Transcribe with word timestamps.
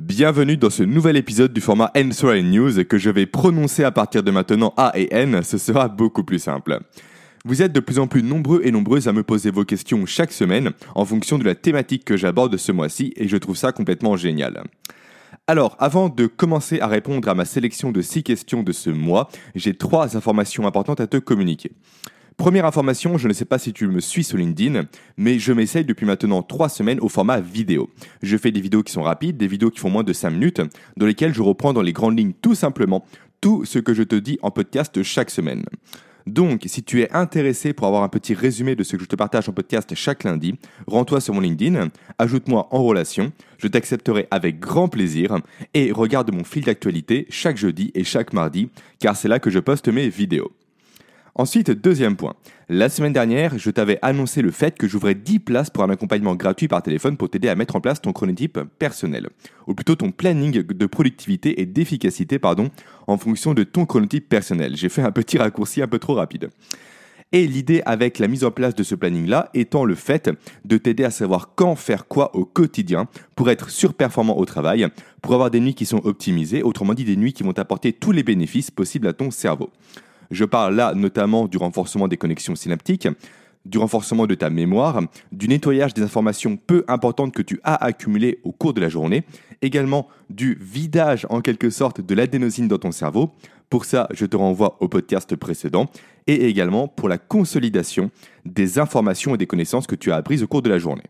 Bienvenue 0.00 0.56
dans 0.56 0.70
ce 0.70 0.82
nouvel 0.82 1.18
épisode 1.18 1.52
du 1.52 1.60
format 1.60 1.92
Answer 1.94 2.42
News 2.42 2.84
que 2.84 2.96
je 2.96 3.10
vais 3.10 3.26
prononcer 3.26 3.84
à 3.84 3.90
partir 3.90 4.22
de 4.22 4.30
maintenant 4.30 4.72
A 4.78 4.92
et 4.94 5.08
N, 5.14 5.42
ce 5.42 5.58
sera 5.58 5.88
beaucoup 5.88 6.24
plus 6.24 6.38
simple. 6.38 6.80
Vous 7.44 7.60
êtes 7.60 7.74
de 7.74 7.80
plus 7.80 7.98
en 7.98 8.06
plus 8.06 8.22
nombreux 8.22 8.62
et 8.64 8.70
nombreuses 8.70 9.08
à 9.08 9.12
me 9.12 9.22
poser 9.22 9.50
vos 9.50 9.66
questions 9.66 10.06
chaque 10.06 10.32
semaine 10.32 10.70
en 10.94 11.04
fonction 11.04 11.36
de 11.36 11.44
la 11.44 11.54
thématique 11.54 12.06
que 12.06 12.16
j'aborde 12.16 12.56
ce 12.56 12.72
mois-ci 12.72 13.12
et 13.14 13.28
je 13.28 13.36
trouve 13.36 13.58
ça 13.58 13.72
complètement 13.72 14.16
génial. 14.16 14.62
Alors, 15.46 15.76
avant 15.78 16.08
de 16.08 16.26
commencer 16.26 16.80
à 16.80 16.86
répondre 16.86 17.28
à 17.28 17.34
ma 17.34 17.44
sélection 17.44 17.92
de 17.92 18.00
6 18.00 18.22
questions 18.22 18.62
de 18.62 18.72
ce 18.72 18.88
mois, 18.88 19.28
j'ai 19.54 19.74
trois 19.74 20.16
informations 20.16 20.66
importantes 20.66 21.00
à 21.00 21.08
te 21.08 21.18
communiquer. 21.18 21.72
Première 22.40 22.64
information, 22.64 23.18
je 23.18 23.28
ne 23.28 23.34
sais 23.34 23.44
pas 23.44 23.58
si 23.58 23.74
tu 23.74 23.86
me 23.86 24.00
suis 24.00 24.24
sur 24.24 24.38
LinkedIn, 24.38 24.84
mais 25.18 25.38
je 25.38 25.52
m'essaye 25.52 25.84
depuis 25.84 26.06
maintenant 26.06 26.42
3 26.42 26.70
semaines 26.70 26.98
au 27.00 27.10
format 27.10 27.38
vidéo. 27.38 27.90
Je 28.22 28.34
fais 28.38 28.50
des 28.50 28.62
vidéos 28.62 28.82
qui 28.82 28.94
sont 28.94 29.02
rapides, 29.02 29.36
des 29.36 29.46
vidéos 29.46 29.68
qui 29.68 29.78
font 29.78 29.90
moins 29.90 30.04
de 30.04 30.14
5 30.14 30.30
minutes, 30.30 30.62
dans 30.96 31.04
lesquelles 31.04 31.34
je 31.34 31.42
reprends 31.42 31.74
dans 31.74 31.82
les 31.82 31.92
grandes 31.92 32.18
lignes 32.18 32.32
tout 32.32 32.54
simplement 32.54 33.04
tout 33.42 33.66
ce 33.66 33.78
que 33.78 33.92
je 33.92 34.02
te 34.02 34.14
dis 34.16 34.38
en 34.40 34.50
podcast 34.50 35.02
chaque 35.02 35.28
semaine. 35.28 35.64
Donc, 36.26 36.62
si 36.64 36.82
tu 36.82 37.02
es 37.02 37.12
intéressé 37.12 37.74
pour 37.74 37.86
avoir 37.86 38.04
un 38.04 38.08
petit 38.08 38.32
résumé 38.32 38.74
de 38.74 38.84
ce 38.84 38.96
que 38.96 39.02
je 39.02 39.08
te 39.08 39.16
partage 39.16 39.46
en 39.50 39.52
podcast 39.52 39.94
chaque 39.94 40.24
lundi, 40.24 40.54
rends-toi 40.86 41.20
sur 41.20 41.34
mon 41.34 41.40
LinkedIn, 41.42 41.90
ajoute-moi 42.18 42.68
en 42.70 42.82
relation, 42.82 43.32
je 43.58 43.68
t'accepterai 43.68 44.28
avec 44.30 44.58
grand 44.58 44.88
plaisir 44.88 45.36
et 45.74 45.92
regarde 45.92 46.32
mon 46.32 46.44
fil 46.44 46.64
d'actualité 46.64 47.26
chaque 47.28 47.58
jeudi 47.58 47.90
et 47.94 48.02
chaque 48.02 48.32
mardi, 48.32 48.70
car 48.98 49.14
c'est 49.14 49.28
là 49.28 49.40
que 49.40 49.50
je 49.50 49.58
poste 49.58 49.88
mes 49.88 50.08
vidéos. 50.08 50.50
Ensuite, 51.34 51.70
deuxième 51.70 52.16
point. 52.16 52.34
La 52.68 52.88
semaine 52.88 53.12
dernière, 53.12 53.56
je 53.56 53.70
t'avais 53.70 53.98
annoncé 54.02 54.42
le 54.42 54.50
fait 54.50 54.76
que 54.76 54.88
j'ouvrais 54.88 55.14
10 55.14 55.38
places 55.38 55.70
pour 55.70 55.84
un 55.84 55.90
accompagnement 55.90 56.34
gratuit 56.34 56.68
par 56.68 56.82
téléphone 56.82 57.16
pour 57.16 57.30
t'aider 57.30 57.48
à 57.48 57.54
mettre 57.54 57.76
en 57.76 57.80
place 57.80 58.00
ton 58.00 58.12
chronotype 58.12 58.58
personnel, 58.78 59.28
ou 59.66 59.74
plutôt 59.74 59.94
ton 59.94 60.10
planning 60.10 60.62
de 60.62 60.86
productivité 60.86 61.60
et 61.60 61.66
d'efficacité, 61.66 62.38
pardon, 62.38 62.70
en 63.06 63.16
fonction 63.16 63.54
de 63.54 63.62
ton 63.62 63.86
chronotype 63.86 64.28
personnel. 64.28 64.76
J'ai 64.76 64.88
fait 64.88 65.02
un 65.02 65.12
petit 65.12 65.38
raccourci 65.38 65.82
un 65.82 65.88
peu 65.88 65.98
trop 65.98 66.14
rapide. 66.14 66.50
Et 67.32 67.46
l'idée 67.46 67.80
avec 67.86 68.18
la 68.18 68.26
mise 68.26 68.42
en 68.42 68.50
place 68.50 68.74
de 68.74 68.82
ce 68.82 68.96
planning-là 68.96 69.50
étant 69.54 69.84
le 69.84 69.94
fait 69.94 70.30
de 70.64 70.76
t'aider 70.78 71.04
à 71.04 71.10
savoir 71.10 71.54
quand 71.54 71.76
faire 71.76 72.08
quoi 72.08 72.34
au 72.34 72.44
quotidien 72.44 73.06
pour 73.36 73.50
être 73.50 73.70
surperformant 73.70 74.36
au 74.36 74.44
travail, 74.44 74.88
pour 75.22 75.34
avoir 75.34 75.52
des 75.52 75.60
nuits 75.60 75.74
qui 75.74 75.86
sont 75.86 76.04
optimisées, 76.04 76.64
autrement 76.64 76.92
dit 76.92 77.04
des 77.04 77.14
nuits 77.14 77.32
qui 77.32 77.44
vont 77.44 77.52
t'apporter 77.52 77.92
tous 77.92 78.10
les 78.10 78.24
bénéfices 78.24 78.72
possibles 78.72 79.06
à 79.06 79.12
ton 79.12 79.30
cerveau. 79.30 79.70
Je 80.30 80.44
parle 80.44 80.74
là 80.74 80.94
notamment 80.94 81.46
du 81.46 81.58
renforcement 81.58 82.08
des 82.08 82.16
connexions 82.16 82.54
synaptiques, 82.54 83.08
du 83.64 83.78
renforcement 83.78 84.26
de 84.26 84.34
ta 84.34 84.48
mémoire, 84.48 85.02
du 85.32 85.48
nettoyage 85.48 85.94
des 85.94 86.02
informations 86.02 86.56
peu 86.56 86.84
importantes 86.88 87.32
que 87.34 87.42
tu 87.42 87.60
as 87.64 87.74
accumulées 87.74 88.38
au 88.42 88.52
cours 88.52 88.72
de 88.72 88.80
la 88.80 88.88
journée, 88.88 89.24
également 89.60 90.08
du 90.30 90.58
vidage 90.60 91.26
en 91.30 91.40
quelque 91.40 91.70
sorte 91.70 92.00
de 92.00 92.14
l'adénosine 92.14 92.68
dans 92.68 92.78
ton 92.78 92.92
cerveau. 92.92 93.32
Pour 93.68 93.84
ça, 93.84 94.08
je 94.12 94.26
te 94.26 94.36
renvoie 94.36 94.76
au 94.80 94.88
podcast 94.88 95.36
précédent 95.36 95.86
et 96.26 96.46
également 96.48 96.88
pour 96.88 97.08
la 97.08 97.18
consolidation 97.18 98.10
des 98.44 98.78
informations 98.78 99.34
et 99.34 99.38
des 99.38 99.46
connaissances 99.46 99.86
que 99.86 99.94
tu 99.94 100.10
as 100.10 100.16
apprises 100.16 100.42
au 100.42 100.46
cours 100.46 100.62
de 100.62 100.70
la 100.70 100.78
journée. 100.78 101.04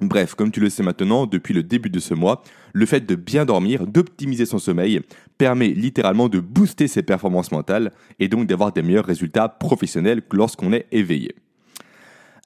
Bref, 0.00 0.34
comme 0.34 0.50
tu 0.50 0.60
le 0.60 0.68
sais 0.68 0.82
maintenant, 0.82 1.26
depuis 1.26 1.54
le 1.54 1.62
début 1.62 1.88
de 1.88 2.00
ce 2.00 2.12
mois, 2.12 2.42
le 2.74 2.84
fait 2.84 3.06
de 3.06 3.14
bien 3.14 3.46
dormir, 3.46 3.86
d'optimiser 3.86 4.44
son 4.44 4.58
sommeil, 4.58 5.00
permet 5.38 5.68
littéralement 5.68 6.28
de 6.28 6.40
booster 6.40 6.86
ses 6.86 7.02
performances 7.02 7.52
mentales 7.52 7.92
et 8.18 8.28
donc 8.28 8.46
d'avoir 8.46 8.72
des 8.72 8.82
meilleurs 8.82 9.06
résultats 9.06 9.48
professionnels 9.48 10.22
lorsqu'on 10.32 10.72
est 10.72 10.86
éveillé. 10.92 11.34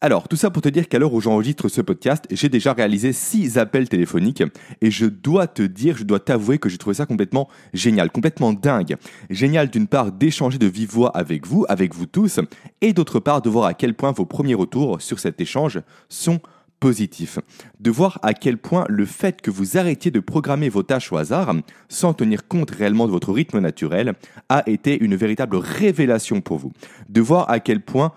Alors, 0.03 0.29
tout 0.29 0.37
ça 0.37 0.49
pour 0.49 0.63
te 0.63 0.69
dire 0.71 0.89
qu'à 0.89 0.99
l'heure 0.99 1.13
où 1.13 1.21
j'enregistre 1.21 1.69
ce 1.69 1.83
podcast, 1.83 2.25
j'ai 2.31 2.49
déjà 2.49 2.73
réalisé 2.73 3.13
6 3.13 3.59
appels 3.59 3.87
téléphoniques 3.87 4.43
et 4.81 4.91
je 4.91 5.05
dois 5.05 5.47
te 5.47 5.61
dire, 5.61 5.99
je 5.99 6.05
dois 6.05 6.21
t'avouer 6.21 6.57
que 6.57 6.71
j'ai 6.71 6.79
trouvé 6.79 6.95
ça 6.95 7.05
complètement 7.05 7.51
génial, 7.75 8.11
complètement 8.11 8.55
dingue. 8.55 8.97
Génial 9.29 9.69
d'une 9.69 9.87
part 9.87 10.11
d'échanger 10.11 10.57
de 10.57 10.67
vive 10.67 10.91
voix 10.91 11.11
avec 11.15 11.47
vous, 11.47 11.67
avec 11.69 11.95
vous 11.95 12.07
tous, 12.07 12.41
et 12.81 12.95
d'autre 12.95 13.21
part 13.21 13.43
de 13.43 13.51
voir 13.51 13.67
à 13.67 13.75
quel 13.75 13.93
point 13.93 14.13
vos 14.13 14.25
premiers 14.25 14.55
retours 14.55 15.03
sur 15.03 15.19
cet 15.19 15.39
échange 15.39 15.83
sont 16.09 16.41
positif. 16.81 17.39
De 17.79 17.91
voir 17.91 18.19
à 18.23 18.35
quel 18.35 18.57
point 18.59 18.85
le 18.89 19.05
fait 19.05 19.41
que 19.41 19.51
vous 19.51 19.77
arrêtiez 19.77 20.11
de 20.11 20.19
programmer 20.19 20.69
vos 20.69 20.83
tâches 20.83 21.13
au 21.13 21.19
hasard, 21.19 21.55
sans 21.89 22.15
tenir 22.15 22.49
compte 22.49 22.71
réellement 22.71 23.07
de 23.07 23.13
votre 23.13 23.33
rythme 23.33 23.61
naturel, 23.61 24.15
a 24.49 24.69
été 24.69 24.99
une 25.01 25.15
véritable 25.15 25.57
révélation 25.57 26.41
pour 26.41 26.59
vous. 26.59 26.73
De 27.09 27.21
voir 27.21 27.49
à 27.51 27.61
quel 27.61 27.83
point 27.83 28.13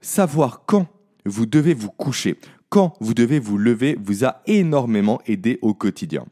savoir 0.00 0.62
quand 0.66 0.86
vous 1.26 1.46
devez 1.46 1.74
vous 1.74 1.90
coucher, 1.90 2.38
quand 2.68 2.94
vous 3.00 3.14
devez 3.14 3.38
vous 3.38 3.58
lever, 3.58 3.98
vous 4.02 4.24
a 4.24 4.42
énormément 4.46 5.20
aidé 5.26 5.58
au 5.62 5.74
quotidien. 5.74 6.24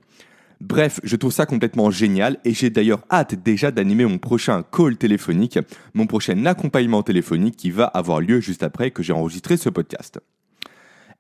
Bref, 0.60 1.00
je 1.02 1.16
trouve 1.16 1.32
ça 1.32 1.44
complètement 1.44 1.90
génial 1.90 2.38
et 2.44 2.54
j'ai 2.54 2.70
d'ailleurs 2.70 3.04
hâte 3.10 3.34
déjà 3.34 3.72
d'animer 3.72 4.04
mon 4.04 4.18
prochain 4.18 4.62
call 4.62 4.96
téléphonique, 4.96 5.58
mon 5.92 6.06
prochain 6.06 6.46
accompagnement 6.46 7.02
téléphonique 7.02 7.56
qui 7.56 7.72
va 7.72 7.86
avoir 7.86 8.20
lieu 8.20 8.40
juste 8.40 8.62
après 8.62 8.92
que 8.92 9.02
j'ai 9.02 9.12
enregistré 9.12 9.56
ce 9.56 9.68
podcast. 9.68 10.20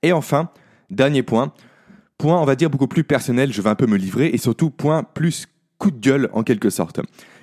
Et 0.02 0.12
enfin, 0.12 0.50
dernier 0.90 1.22
point, 1.22 1.52
point 2.18 2.40
on 2.40 2.44
va 2.44 2.56
dire 2.56 2.70
beaucoup 2.70 2.88
plus 2.88 3.04
personnel, 3.04 3.52
je 3.52 3.62
vais 3.62 3.70
un 3.70 3.74
peu 3.74 3.86
me 3.86 3.96
livrer, 3.96 4.28
et 4.28 4.38
surtout 4.38 4.70
point 4.70 5.02
plus 5.02 5.46
coup 5.78 5.90
de 5.90 5.98
gueule 5.98 6.28
en 6.32 6.42
quelque 6.42 6.70
sorte. 6.70 7.00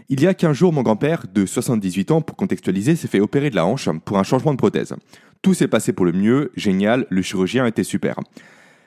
Il 0.09 0.21
y 0.21 0.27
a 0.27 0.33
15 0.33 0.55
jours, 0.55 0.73
mon 0.73 0.81
grand-père, 0.81 1.25
de 1.31 1.45
78 1.45 2.11
ans 2.11 2.21
pour 2.21 2.35
contextualiser, 2.35 2.95
s'est 2.95 3.07
fait 3.07 3.19
opérer 3.19 3.49
de 3.49 3.55
la 3.55 3.65
hanche 3.65 3.89
pour 4.05 4.17
un 4.17 4.23
changement 4.23 4.51
de 4.51 4.57
prothèse. 4.57 4.95
Tout 5.41 5.53
s'est 5.53 5.67
passé 5.67 5.93
pour 5.93 6.05
le 6.05 6.13
mieux, 6.13 6.51
génial, 6.55 7.05
le 7.09 7.21
chirurgien 7.21 7.65
était 7.65 7.83
super. 7.83 8.15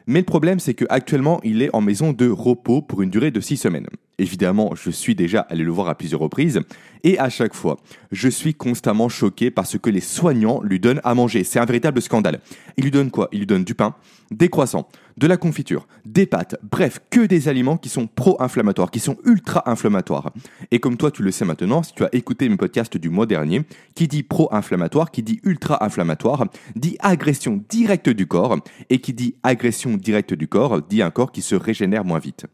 Mais 0.07 0.19
le 0.19 0.25
problème, 0.25 0.59
c'est 0.59 0.75
qu'actuellement, 0.75 1.41
il 1.45 1.63
est 1.63 1.75
en 1.75 1.81
maison 1.81 2.13
de 2.13 2.29
repos 2.29 2.83
pour 2.83 3.03
une 3.03 3.11
durée 3.11 3.31
de 3.31 3.41
6 3.41 3.57
semaines. 3.57 3.87
Évidemment, 4.19 4.75
je 4.75 4.91
suis 4.91 5.15
déjà 5.15 5.41
allé 5.41 5.65
le 5.65 5.71
voir 5.71 5.89
à 5.89 5.95
plusieurs 5.95 6.21
reprises, 6.21 6.61
et 7.03 7.19
à 7.19 7.29
chaque 7.29 7.55
fois, 7.55 7.79
je 8.13 8.29
suis 8.29 8.55
constamment 8.55 9.09
choqué 9.09 9.51
par 9.51 9.67
ce 9.67 9.79
que 9.79 9.91
les 9.91 10.01
soignants 10.01 10.61
lui 10.63 10.79
donnent 10.79 11.01
à 11.03 11.15
manger. 11.15 11.45
C'est 11.45 11.59
un 11.59 11.65
véritable 11.65 12.01
scandale. 12.03 12.41
Ils 12.77 12.85
lui 12.85 12.91
donnent 12.91 13.11
quoi? 13.11 13.29
Ils 13.33 13.41
lui 13.41 13.47
donnent 13.47 13.65
du 13.65 13.75
pain, 13.75 13.97
des 14.31 14.49
croissants, 14.49 14.87
de 15.17 15.27
la 15.27 15.37
confiture, 15.37 15.89
des 16.05 16.27
pâtes, 16.27 16.57
bref, 16.63 17.01
que 17.11 17.21
des 17.21 17.49
aliments 17.49 17.77
qui 17.77 17.89
sont 17.89 18.07
pro-inflammatoires, 18.07 18.91
qui 18.91 19.01
sont 19.01 19.17
ultra-inflammatoires. 19.25 20.31
Et 20.71 20.79
comme 20.79 20.97
toi, 20.97 21.11
tu 21.11 21.23
le 21.23 21.31
sais 21.31 21.45
maintenant, 21.45 21.83
si 21.83 21.95
tu 21.95 22.05
as 22.05 22.15
écouté 22.15 22.49
mes 22.49 22.57
podcasts 22.57 22.97
du 22.97 23.09
mois 23.09 23.27
dernier, 23.27 23.63
qui 23.95 24.09
dit 24.09 24.23
pro-inflammatoire, 24.23 25.11
qui 25.11 25.23
dit 25.23 25.41
ultra-inflammatoire, 25.43 26.47
dit 26.77 26.97
agression 27.01 27.63
directe 27.69 28.11
du 28.11 28.27
corps, 28.27 28.59
et 28.91 29.01
qui 29.01 29.15
dit 29.15 29.35
agression 29.43 29.97
directe 29.97 30.35
du 30.35 30.49
corps, 30.49 30.83
dit 30.83 31.03
un 31.03 31.11
corps 31.11 31.33
qui 31.33 31.43
se 31.43 31.55
régénère 31.55 32.05
moins 32.05 32.19
vite. 32.19 32.47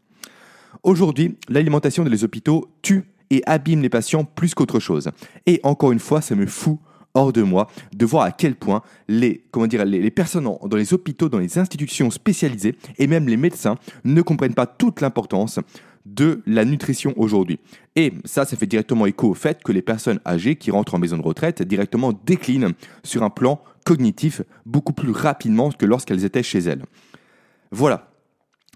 Aujourd'hui, 0.83 1.37
l'alimentation 1.47 2.03
des 2.03 2.23
hôpitaux 2.23 2.69
tue 2.81 3.03
et 3.29 3.43
abîme 3.45 3.81
les 3.81 3.89
patients 3.89 4.23
plus 4.23 4.53
qu'autre 4.53 4.79
chose. 4.79 5.09
Et 5.45 5.59
encore 5.63 5.91
une 5.91 5.99
fois, 5.99 6.21
ça 6.21 6.35
me 6.35 6.45
fout 6.45 6.77
hors 7.13 7.33
de 7.33 7.41
moi 7.41 7.67
de 7.95 8.05
voir 8.05 8.23
à 8.23 8.31
quel 8.31 8.55
point 8.55 8.81
les, 9.07 9.43
comment 9.51 9.67
dire, 9.67 9.85
les, 9.85 10.11
personnes 10.11 10.43
dans 10.43 10.77
les 10.77 10.93
hôpitaux, 10.93 11.29
dans 11.29 11.39
les 11.39 11.57
institutions 11.57 12.11
spécialisées 12.11 12.75
et 12.97 13.07
même 13.07 13.27
les 13.27 13.37
médecins 13.37 13.77
ne 14.03 14.21
comprennent 14.21 14.53
pas 14.53 14.67
toute 14.67 15.01
l'importance 15.01 15.59
de 16.05 16.41
la 16.45 16.65
nutrition 16.65 17.13
aujourd'hui. 17.17 17.59
Et 17.95 18.13
ça, 18.25 18.45
ça 18.45 18.55
fait 18.57 18.65
directement 18.65 19.05
écho 19.05 19.29
au 19.29 19.33
fait 19.33 19.61
que 19.63 19.71
les 19.71 19.81
personnes 19.81 20.19
âgées 20.25 20.55
qui 20.55 20.71
rentrent 20.71 20.95
en 20.95 20.99
maison 20.99 21.17
de 21.17 21.23
retraite 21.23 21.61
directement 21.61 22.13
déclinent 22.25 22.73
sur 23.03 23.23
un 23.23 23.29
plan 23.29 23.61
cognitif 23.85 24.41
beaucoup 24.65 24.93
plus 24.93 25.11
rapidement 25.11 25.71
que 25.71 25.85
lorsqu'elles 25.85 26.25
étaient 26.25 26.43
chez 26.43 26.59
elles. 26.59 26.83
Voilà, 27.71 28.08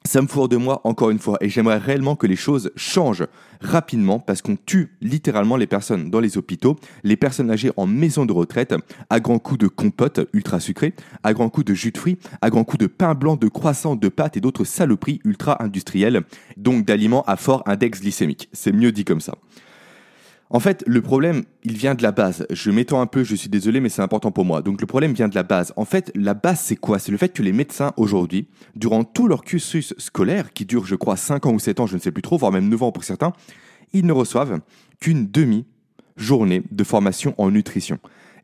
ça 0.06 0.22
me 0.22 0.28
fourre 0.28 0.50
de 0.50 0.58
moi 0.58 0.82
encore 0.84 1.10
une 1.10 1.20
fois 1.20 1.38
et 1.42 1.50
j'aimerais 1.50 1.78
réellement 1.78 2.16
que 2.16 2.28
les 2.28 2.36
choses 2.36 2.72
changent 2.76 3.26
rapidement 3.62 4.20
parce 4.20 4.42
qu'on 4.42 4.58
tue 4.58 4.92
littéralement 5.02 5.56
les 5.56 5.68
personnes 5.68 6.10
dans 6.10 6.20
les 6.20 6.38
hôpitaux, 6.38 6.76
les 7.04 7.16
personnes 7.16 7.50
âgées 7.50 7.72
en 7.78 7.88
maison 7.88 8.26
de 8.26 8.34
retraite 8.34 8.76
à 9.10 9.20
grands 9.20 9.40
coups 9.40 9.60
de 9.60 9.68
compote 9.68 10.28
ultra 10.34 10.60
sucrée, 10.60 10.94
à 11.24 11.34
grands 11.34 11.50
coups 11.50 11.66
de 11.66 11.74
jus 11.74 11.92
de 11.92 11.98
fruits, 11.98 12.20
à 12.42 12.50
grands 12.50 12.66
coups 12.66 12.82
de 12.82 12.88
pain 12.88 13.16
blanc, 13.16 13.38
de 13.38 13.48
croissants, 13.48 13.96
de 13.96 14.10
pâtes 14.10 14.36
et 14.38 14.42
d'autres 14.42 14.66
saloperies 14.66 15.22
ultra 15.24 15.64
industrielles, 15.64 16.24
donc 16.58 16.86
d'aliments 16.86 17.24
à 17.24 17.38
fort 17.38 17.64
index 17.66 18.02
glycémique. 18.02 18.50
C'est 18.52 18.74
mieux 18.74 18.92
dit 18.92 19.06
comme 19.06 19.22
ça. 19.22 19.36
En 20.54 20.60
fait, 20.60 20.84
le 20.86 21.02
problème, 21.02 21.46
il 21.64 21.76
vient 21.76 21.96
de 21.96 22.04
la 22.04 22.12
base. 22.12 22.46
Je 22.52 22.70
m'étends 22.70 23.02
un 23.02 23.08
peu, 23.08 23.24
je 23.24 23.36
suis 23.36 23.50
désolé, 23.50 23.80
mais 23.80 23.90
c'est 23.90 24.04
important 24.04 24.32
pour 24.32 24.46
moi. 24.46 24.62
Donc 24.62 24.82
le 24.82 24.86
problème 24.86 25.14
vient 25.14 25.28
de 25.28 25.34
la 25.34 25.42
base. 25.42 25.74
En 25.78 25.84
fait, 25.84 26.12
la 26.14 26.36
base, 26.36 26.60
c'est 26.60 26.76
quoi? 26.76 27.00
C'est 27.00 27.12
le 27.12 27.18
fait 27.18 27.30
que 27.30 27.42
les 27.42 27.52
médecins, 27.52 27.92
aujourd'hui, 27.98 28.48
durant 28.76 29.04
tout 29.04 29.28
leur 29.28 29.44
cursus 29.44 29.96
scolaire, 29.98 30.54
qui 30.54 30.66
dure, 30.66 30.86
je 30.86 30.94
crois, 30.94 31.18
5 31.18 31.48
ans 31.48 31.54
ou 31.54 31.60
7 31.60 31.80
ans, 31.80 31.88
je 31.88 31.96
ne 31.96 32.00
sais 32.00 32.12
plus 32.12 32.22
trop, 32.22 32.38
voire 32.38 32.52
même 32.52 32.70
9 32.70 32.84
ans 32.84 32.92
pour 32.92 33.04
certains, 33.04 33.34
ils 33.94 34.06
ne 34.06 34.14
reçoivent 34.14 34.60
qu'une 35.00 35.26
demi-journée 35.26 36.62
de 36.70 36.84
formation 36.84 37.34
en 37.40 37.50
nutrition 37.50 37.98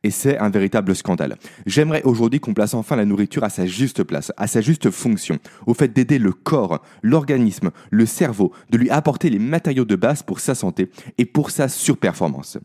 et 0.03 0.11
c'est 0.11 0.37
un 0.37 0.49
véritable 0.49 0.95
scandale. 0.95 1.37
J'aimerais 1.65 2.03
aujourd'hui 2.03 2.39
qu'on 2.39 2.53
place 2.53 2.73
enfin 2.73 2.95
la 2.95 3.05
nourriture 3.05 3.43
à 3.43 3.49
sa 3.49 3.65
juste 3.65 4.03
place, 4.03 4.31
à 4.37 4.47
sa 4.47 4.61
juste 4.61 4.89
fonction, 4.91 5.39
au 5.65 5.73
fait 5.73 5.89
d'aider 5.89 6.19
le 6.19 6.31
corps, 6.31 6.81
l'organisme, 7.01 7.71
le 7.91 8.05
cerveau, 8.05 8.51
de 8.69 8.77
lui 8.77 8.89
apporter 8.89 9.29
les 9.29 9.39
matériaux 9.39 9.85
de 9.85 9.95
base 9.95 10.23
pour 10.23 10.39
sa 10.39 10.55
santé 10.55 10.89
et 11.17 11.25
pour 11.25 11.51
sa 11.51 11.67
surperformance. 11.67 12.57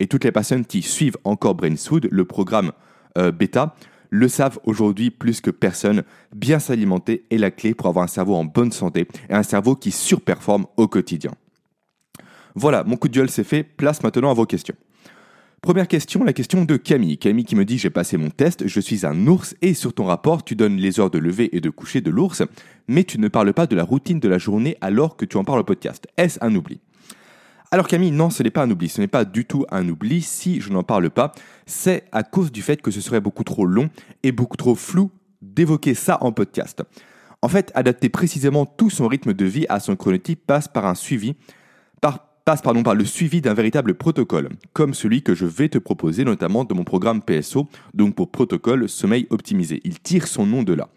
Et 0.00 0.06
toutes 0.06 0.24
les 0.24 0.32
personnes 0.32 0.64
qui 0.64 0.82
suivent 0.82 1.18
encore 1.24 1.54
Brainsfood, 1.54 2.08
le 2.10 2.24
programme 2.24 2.72
euh, 3.16 3.32
bêta, 3.32 3.74
le 4.10 4.28
savent 4.28 4.58
aujourd'hui 4.64 5.10
plus 5.10 5.40
que 5.40 5.50
personne. 5.50 6.02
Bien 6.34 6.58
s'alimenter 6.58 7.24
est 7.30 7.38
la 7.38 7.50
clé 7.50 7.74
pour 7.74 7.88
avoir 7.88 8.04
un 8.04 8.08
cerveau 8.08 8.34
en 8.34 8.44
bonne 8.44 8.72
santé 8.72 9.06
et 9.28 9.34
un 9.34 9.42
cerveau 9.42 9.76
qui 9.76 9.90
surperforme 9.90 10.66
au 10.76 10.88
quotidien. 10.88 11.32
Voilà, 12.54 12.84
mon 12.84 12.96
coup 12.96 13.08
de 13.08 13.14
gueule 13.14 13.30
c'est 13.30 13.44
fait, 13.44 13.62
place 13.62 14.02
maintenant 14.02 14.30
à 14.30 14.34
vos 14.34 14.46
questions. 14.46 14.74
Première 15.60 15.88
question, 15.88 16.22
la 16.22 16.32
question 16.32 16.64
de 16.64 16.76
Camille. 16.76 17.18
Camille 17.18 17.44
qui 17.44 17.56
me 17.56 17.64
dit 17.64 17.78
j'ai 17.78 17.90
passé 17.90 18.16
mon 18.16 18.30
test, 18.30 18.68
je 18.68 18.80
suis 18.80 19.04
un 19.04 19.26
ours 19.26 19.56
et 19.60 19.74
sur 19.74 19.92
ton 19.92 20.04
rapport 20.04 20.44
tu 20.44 20.54
donnes 20.54 20.76
les 20.76 21.00
heures 21.00 21.10
de 21.10 21.18
lever 21.18 21.54
et 21.56 21.60
de 21.60 21.68
coucher 21.68 22.00
de 22.00 22.10
l'ours, 22.10 22.44
mais 22.86 23.02
tu 23.02 23.18
ne 23.18 23.26
parles 23.26 23.52
pas 23.52 23.66
de 23.66 23.74
la 23.74 23.82
routine 23.82 24.20
de 24.20 24.28
la 24.28 24.38
journée 24.38 24.76
alors 24.80 25.16
que 25.16 25.24
tu 25.24 25.36
en 25.36 25.42
parles 25.42 25.58
au 25.58 25.64
podcast. 25.64 26.06
Est-ce 26.16 26.38
un 26.42 26.54
oubli? 26.54 26.80
Alors 27.72 27.88
Camille, 27.88 28.12
non, 28.12 28.30
ce 28.30 28.44
n'est 28.44 28.52
pas 28.52 28.62
un 28.62 28.70
oubli, 28.70 28.88
ce 28.88 29.00
n'est 29.00 29.08
pas 29.08 29.24
du 29.24 29.46
tout 29.46 29.66
un 29.70 29.88
oubli 29.88 30.22
si 30.22 30.60
je 30.60 30.70
n'en 30.70 30.84
parle 30.84 31.10
pas, 31.10 31.32
c'est 31.66 32.04
à 32.12 32.22
cause 32.22 32.52
du 32.52 32.62
fait 32.62 32.80
que 32.80 32.92
ce 32.92 33.00
serait 33.00 33.20
beaucoup 33.20 33.44
trop 33.44 33.66
long 33.66 33.90
et 34.22 34.30
beaucoup 34.30 34.56
trop 34.56 34.76
flou 34.76 35.10
d'évoquer 35.42 35.94
ça 35.94 36.18
en 36.22 36.30
podcast. 36.30 36.84
En 37.42 37.48
fait, 37.48 37.72
adapter 37.74 38.08
précisément 38.08 38.64
tout 38.64 38.90
son 38.90 39.08
rythme 39.08 39.34
de 39.34 39.44
vie 39.44 39.66
à 39.68 39.80
son 39.80 39.96
chronotype 39.96 40.46
passe 40.46 40.68
par 40.68 40.86
un 40.86 40.94
suivi, 40.94 41.34
par 42.00 42.27
passe 42.48 42.62
par 42.62 42.72
le 42.72 43.04
suivi 43.04 43.42
d'un 43.42 43.52
véritable 43.52 43.92
protocole, 43.92 44.48
comme 44.72 44.94
celui 44.94 45.20
que 45.20 45.34
je 45.34 45.44
vais 45.44 45.68
te 45.68 45.76
proposer 45.76 46.24
notamment 46.24 46.64
de 46.64 46.72
mon 46.72 46.82
programme 46.82 47.20
PSO, 47.20 47.68
donc 47.92 48.14
pour 48.14 48.30
protocole 48.30 48.88
sommeil 48.88 49.26
optimisé. 49.28 49.82
Il 49.84 50.00
tire 50.00 50.26
son 50.26 50.46
nom 50.46 50.62
de 50.62 50.72
là. 50.72 50.88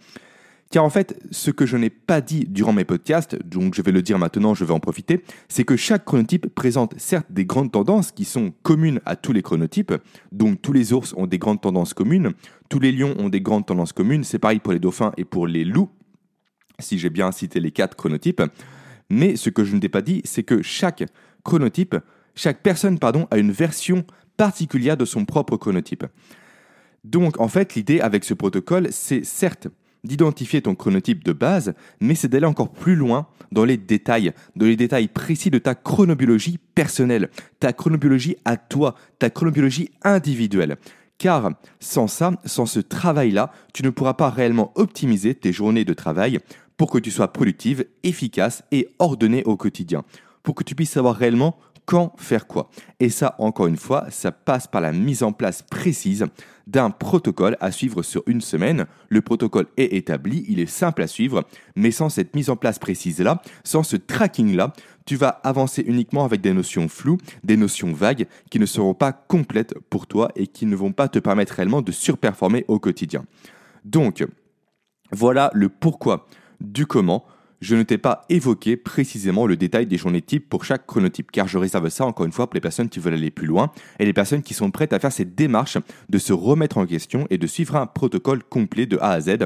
Car 0.72 0.86
en 0.86 0.90
fait, 0.90 1.22
ce 1.30 1.52
que 1.52 1.66
je 1.66 1.76
n'ai 1.76 1.90
pas 1.90 2.22
dit 2.22 2.46
durant 2.48 2.72
mes 2.72 2.86
podcasts, 2.86 3.38
donc 3.46 3.76
je 3.76 3.82
vais 3.82 3.92
le 3.92 4.02
dire 4.02 4.18
maintenant, 4.18 4.54
je 4.54 4.64
vais 4.64 4.72
en 4.72 4.80
profiter, 4.80 5.26
c'est 5.50 5.66
que 5.66 5.76
chaque 5.76 6.06
chronotype 6.06 6.48
présente 6.56 6.98
certes 6.98 7.28
des 7.30 7.44
grandes 7.44 7.74
tendances 7.74 8.14
qui 8.14 8.24
sont 8.24 8.54
communes 8.64 9.02
à 9.06 9.18
tous 9.18 9.34
les 9.34 9.42
chronotypes, 9.42 9.94
donc 10.32 10.62
tous 10.62 10.72
les 10.72 10.94
ours 10.94 11.14
ont 11.18 11.28
des 11.28 11.38
grandes 11.38 11.60
tendances 11.60 11.94
communes, 11.94 12.32
tous 12.70 12.80
les 12.80 12.94
lions 12.94 13.14
ont 13.20 13.28
des 13.28 13.42
grandes 13.42 13.66
tendances 13.66 13.92
communes, 13.92 14.24
c'est 14.24 14.40
pareil 14.40 14.60
pour 14.60 14.72
les 14.72 14.80
dauphins 14.80 15.12
et 15.18 15.26
pour 15.26 15.48
les 15.48 15.66
loups, 15.66 15.90
si 16.80 16.98
j'ai 16.98 17.10
bien 17.10 17.34
cité 17.34 17.60
les 17.60 17.72
quatre 17.72 17.98
chronotypes, 17.98 18.42
mais 19.12 19.36
ce 19.36 19.50
que 19.50 19.66
je 19.66 19.76
ne 19.76 19.82
t'ai 19.82 19.90
pas 19.90 20.02
dit, 20.02 20.22
c'est 20.24 20.44
que 20.44 20.62
chaque 20.62 21.04
chronotype, 21.44 21.96
chaque 22.36 22.62
personne 22.62 23.00
pardon, 23.00 23.28
a 23.32 23.38
une 23.38 23.52
version 23.52 24.06
particulière 24.38 24.98
de 24.98 25.06
son 25.06 25.26
propre 25.26 25.58
chronotype. 25.58 26.06
Donc 27.04 27.40
en 27.40 27.48
fait, 27.48 27.76
l'idée 27.76 28.00
avec 28.00 28.24
ce 28.24 28.34
protocole, 28.34 28.88
c'est 28.92 29.26
certes 29.26 29.68
d'identifier 30.04 30.62
ton 30.62 30.76
chronotype 30.76 31.24
de 31.24 31.32
base, 31.32 31.74
mais 32.00 32.16
c'est 32.16 32.28
d'aller 32.28 32.46
encore 32.46 32.72
plus 32.72 32.96
loin 32.96 33.28
dans 33.52 33.66
les 33.66 33.78
détails, 33.78 34.34
dans 34.56 34.66
les 34.66 34.76
détails 34.76 35.08
précis 35.08 35.52
de 35.52 35.60
ta 35.60 35.76
chronobiologie 35.76 36.58
personnelle, 36.74 37.30
ta 37.60 37.74
chronobiologie 37.74 38.38
à 38.46 38.58
toi, 38.58 38.96
ta 39.20 39.30
chronobiologie 39.30 39.92
individuelle. 40.04 40.78
Car 41.18 41.52
sans 41.80 42.08
ça, 42.08 42.32
sans 42.46 42.66
ce 42.66 42.80
travail-là, 42.80 43.52
tu 43.74 43.84
ne 43.84 43.92
pourras 43.92 44.16
pas 44.16 44.32
réellement 44.32 44.72
optimiser 44.74 45.36
tes 45.36 45.54
journées 45.54 45.86
de 45.86 45.94
travail 45.94 46.40
pour 46.78 46.90
que 46.90 46.98
tu 46.98 47.12
sois 47.12 47.32
productive, 47.32 47.86
efficace 48.02 48.64
et 48.72 48.90
ordonnée 48.98 49.44
au 49.44 49.56
quotidien 49.56 50.04
pour 50.44 50.56
que 50.56 50.64
tu 50.64 50.76
puisses 50.76 50.92
savoir 50.92 51.16
réellement 51.16 51.58
quand 51.86 52.14
faire 52.18 52.48
quoi. 52.48 52.70
Et 53.00 53.10
ça, 53.10 53.36
encore 53.40 53.68
une 53.68 53.78
fois, 53.78 54.06
ça 54.10 54.32
passe 54.32 54.68
par 54.68 54.82
la 54.82 54.92
mise 54.92 55.24
en 55.24 55.34
place 55.34 55.62
précise 55.62 56.26
d'un 56.68 56.90
protocole 56.90 57.58
à 57.60 57.72
suivre 57.72 58.04
sur 58.04 58.24
une 58.28 58.42
semaine. 58.42 58.86
Le 59.10 59.22
protocole 59.22 59.68
est 59.78 59.94
établi, 59.94 60.46
il 60.48 60.60
est 60.60 60.68
simple 60.68 61.02
à 61.02 61.08
suivre, 61.08 61.44
mais 61.76 61.92
sans 61.92 62.10
cette 62.10 62.36
mise 62.36 62.50
en 62.50 62.56
place 62.56 62.80
précise-là, 62.80 63.42
sans 63.64 63.84
ce 63.84 63.98
tracking-là, 63.98 64.74
tu 65.06 65.16
vas 65.16 65.30
avancer 65.44 65.84
uniquement 65.86 66.24
avec 66.24 66.42
des 66.42 66.54
notions 66.54 66.88
floues, 66.88 67.18
des 67.44 67.58
notions 67.58 67.92
vagues, 67.92 68.28
qui 68.50 68.60
ne 68.60 68.66
seront 68.66 68.94
pas 68.94 69.12
complètes 69.12 69.74
pour 69.90 70.08
toi 70.08 70.30
et 70.36 70.48
qui 70.48 70.66
ne 70.66 70.76
vont 70.76 70.94
pas 70.94 71.10
te 71.10 71.20
permettre 71.20 71.56
réellement 71.56 71.82
de 71.82 71.92
surperformer 71.92 72.64
au 72.68 72.80
quotidien. 72.80 73.26
Donc, 73.84 74.26
voilà 75.12 75.50
le 75.54 75.68
pourquoi 75.68 76.28
du 76.62 76.86
comment 76.86 77.26
je 77.62 77.76
ne 77.76 77.84
t'ai 77.84 78.00
pas 78.00 78.26
évoqué 78.30 78.76
précisément 78.76 79.46
le 79.46 79.56
détail 79.56 79.86
des 79.86 79.98
journées 79.98 80.22
types 80.22 80.50
pour 80.50 80.66
chaque 80.66 80.88
chronotype, 80.88 81.32
car 81.32 81.48
je 81.48 81.60
réserve 81.60 81.90
ça 81.90 82.06
encore 82.06 82.26
une 82.26 82.32
fois 82.32 82.48
pour 82.48 82.56
les 82.56 82.62
personnes 82.62 82.90
qui 82.90 83.00
veulent 83.00 83.14
aller 83.14 83.30
plus 83.30 83.46
loin 83.46 83.72
et 84.00 84.06
les 84.06 84.14
personnes 84.14 84.42
qui 84.42 84.56
sont 84.56 84.72
prêtes 84.72 84.94
à 84.94 85.00
faire 85.00 85.12
cette 85.12 85.36
démarche 85.36 85.78
de 86.10 86.18
se 86.18 86.34
remettre 86.34 86.80
en 86.80 86.88
question 86.88 87.28
et 87.30 87.38
de 87.38 87.48
suivre 87.48 87.76
un 87.76 87.86
protocole 87.86 88.44
complet 88.44 88.88
de 88.88 88.98
A 88.98 89.12
à 89.12 89.22
Z 89.22 89.38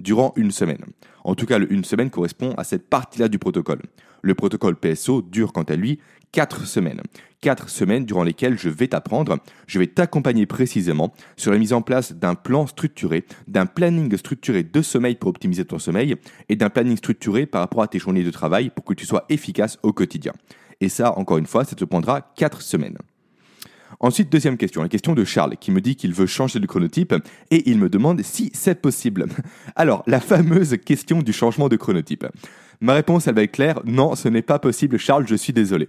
durant 0.00 0.32
une 0.36 0.50
semaine. 0.50 0.84
En 1.24 1.34
tout 1.34 1.44
cas, 1.44 1.58
une 1.58 1.84
semaine 1.84 2.08
correspond 2.08 2.54
à 2.56 2.64
cette 2.64 2.88
partie-là 2.88 3.28
du 3.28 3.38
protocole. 3.38 3.82
Le 4.22 4.34
protocole 4.34 4.76
PSO 4.76 5.22
dure 5.22 5.52
quant 5.52 5.62
à 5.64 5.76
lui 5.76 5.98
4 6.32 6.66
semaines. 6.66 7.02
4 7.40 7.68
semaines 7.68 8.04
durant 8.04 8.24
lesquelles 8.24 8.58
je 8.58 8.68
vais 8.68 8.88
t'apprendre, 8.88 9.38
je 9.66 9.78
vais 9.78 9.86
t'accompagner 9.86 10.46
précisément 10.46 11.12
sur 11.36 11.52
la 11.52 11.58
mise 11.58 11.72
en 11.72 11.82
place 11.82 12.12
d'un 12.12 12.34
plan 12.34 12.66
structuré, 12.66 13.24
d'un 13.46 13.66
planning 13.66 14.16
structuré 14.16 14.64
de 14.64 14.82
sommeil 14.82 15.14
pour 15.14 15.30
optimiser 15.30 15.64
ton 15.64 15.78
sommeil 15.78 16.16
et 16.48 16.56
d'un 16.56 16.70
planning 16.70 16.96
structuré 16.96 17.46
par 17.46 17.60
rapport 17.60 17.82
à 17.82 17.88
tes 17.88 17.98
journées 17.98 18.24
de 18.24 18.30
travail 18.30 18.70
pour 18.70 18.84
que 18.84 18.94
tu 18.94 19.06
sois 19.06 19.24
efficace 19.28 19.78
au 19.82 19.92
quotidien. 19.92 20.32
Et 20.80 20.88
ça, 20.88 21.16
encore 21.16 21.38
une 21.38 21.46
fois, 21.46 21.64
ça 21.64 21.76
te 21.76 21.84
prendra 21.84 22.32
4 22.36 22.62
semaines. 22.62 22.98
Ensuite, 24.00 24.30
deuxième 24.30 24.56
question, 24.56 24.82
la 24.82 24.88
question 24.88 25.14
de 25.14 25.24
Charles 25.24 25.56
qui 25.56 25.70
me 25.70 25.80
dit 25.80 25.96
qu'il 25.96 26.12
veut 26.12 26.26
changer 26.26 26.60
de 26.60 26.66
chronotype 26.66 27.14
et 27.50 27.68
il 27.70 27.78
me 27.78 27.88
demande 27.88 28.22
si 28.22 28.50
c'est 28.54 28.80
possible. 28.80 29.26
Alors, 29.76 30.02
la 30.06 30.20
fameuse 30.20 30.76
question 30.84 31.22
du 31.22 31.32
changement 31.32 31.68
de 31.68 31.76
chronotype. 31.76 32.26
Ma 32.80 32.94
réponse, 32.94 33.26
elle 33.26 33.34
va 33.34 33.42
être 33.42 33.52
claire, 33.52 33.80
non, 33.84 34.14
ce 34.14 34.28
n'est 34.28 34.42
pas 34.42 34.58
possible 34.58 34.98
Charles, 34.98 35.26
je 35.26 35.34
suis 35.34 35.52
désolé. 35.52 35.88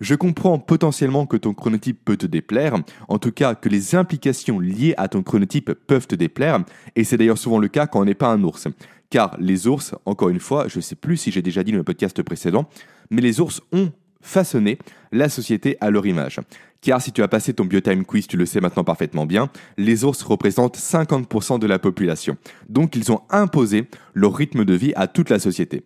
Je 0.00 0.14
comprends 0.14 0.58
potentiellement 0.58 1.26
que 1.26 1.36
ton 1.36 1.52
chronotype 1.52 2.02
peut 2.04 2.16
te 2.16 2.26
déplaire, 2.26 2.74
en 3.08 3.18
tout 3.18 3.32
cas 3.32 3.54
que 3.54 3.68
les 3.68 3.94
implications 3.94 4.58
liées 4.58 4.94
à 4.96 5.08
ton 5.08 5.22
chronotype 5.22 5.72
peuvent 5.72 6.06
te 6.06 6.14
déplaire, 6.14 6.64
et 6.96 7.04
c'est 7.04 7.18
d'ailleurs 7.18 7.38
souvent 7.38 7.58
le 7.58 7.68
cas 7.68 7.86
quand 7.86 8.00
on 8.00 8.06
n'est 8.06 8.14
pas 8.14 8.28
un 8.28 8.42
ours. 8.42 8.66
Car 9.10 9.36
les 9.38 9.66
ours, 9.66 9.94
encore 10.06 10.30
une 10.30 10.40
fois, 10.40 10.68
je 10.68 10.78
ne 10.78 10.82
sais 10.82 10.94
plus 10.94 11.16
si 11.16 11.30
j'ai 11.30 11.42
déjà 11.42 11.62
dit 11.62 11.72
dans 11.72 11.78
le 11.78 11.84
podcast 11.84 12.22
précédent, 12.22 12.66
mais 13.10 13.20
les 13.20 13.40
ours 13.40 13.60
ont 13.72 13.90
façonné 14.22 14.78
la 15.12 15.28
société 15.28 15.76
à 15.80 15.90
leur 15.90 16.06
image. 16.06 16.40
Car 16.80 17.02
si 17.02 17.12
tu 17.12 17.22
as 17.22 17.28
passé 17.28 17.52
ton 17.52 17.66
Biotime 17.66 18.04
Quiz, 18.06 18.26
tu 18.26 18.38
le 18.38 18.46
sais 18.46 18.60
maintenant 18.60 18.84
parfaitement 18.84 19.26
bien, 19.26 19.50
les 19.76 20.04
ours 20.04 20.22
représentent 20.22 20.78
50% 20.78 21.58
de 21.58 21.66
la 21.66 21.78
population. 21.78 22.38
Donc 22.68 22.96
ils 22.96 23.12
ont 23.12 23.20
imposé 23.28 23.86
leur 24.14 24.34
rythme 24.34 24.64
de 24.64 24.74
vie 24.74 24.92
à 24.96 25.06
toute 25.06 25.28
la 25.28 25.38
société. 25.38 25.82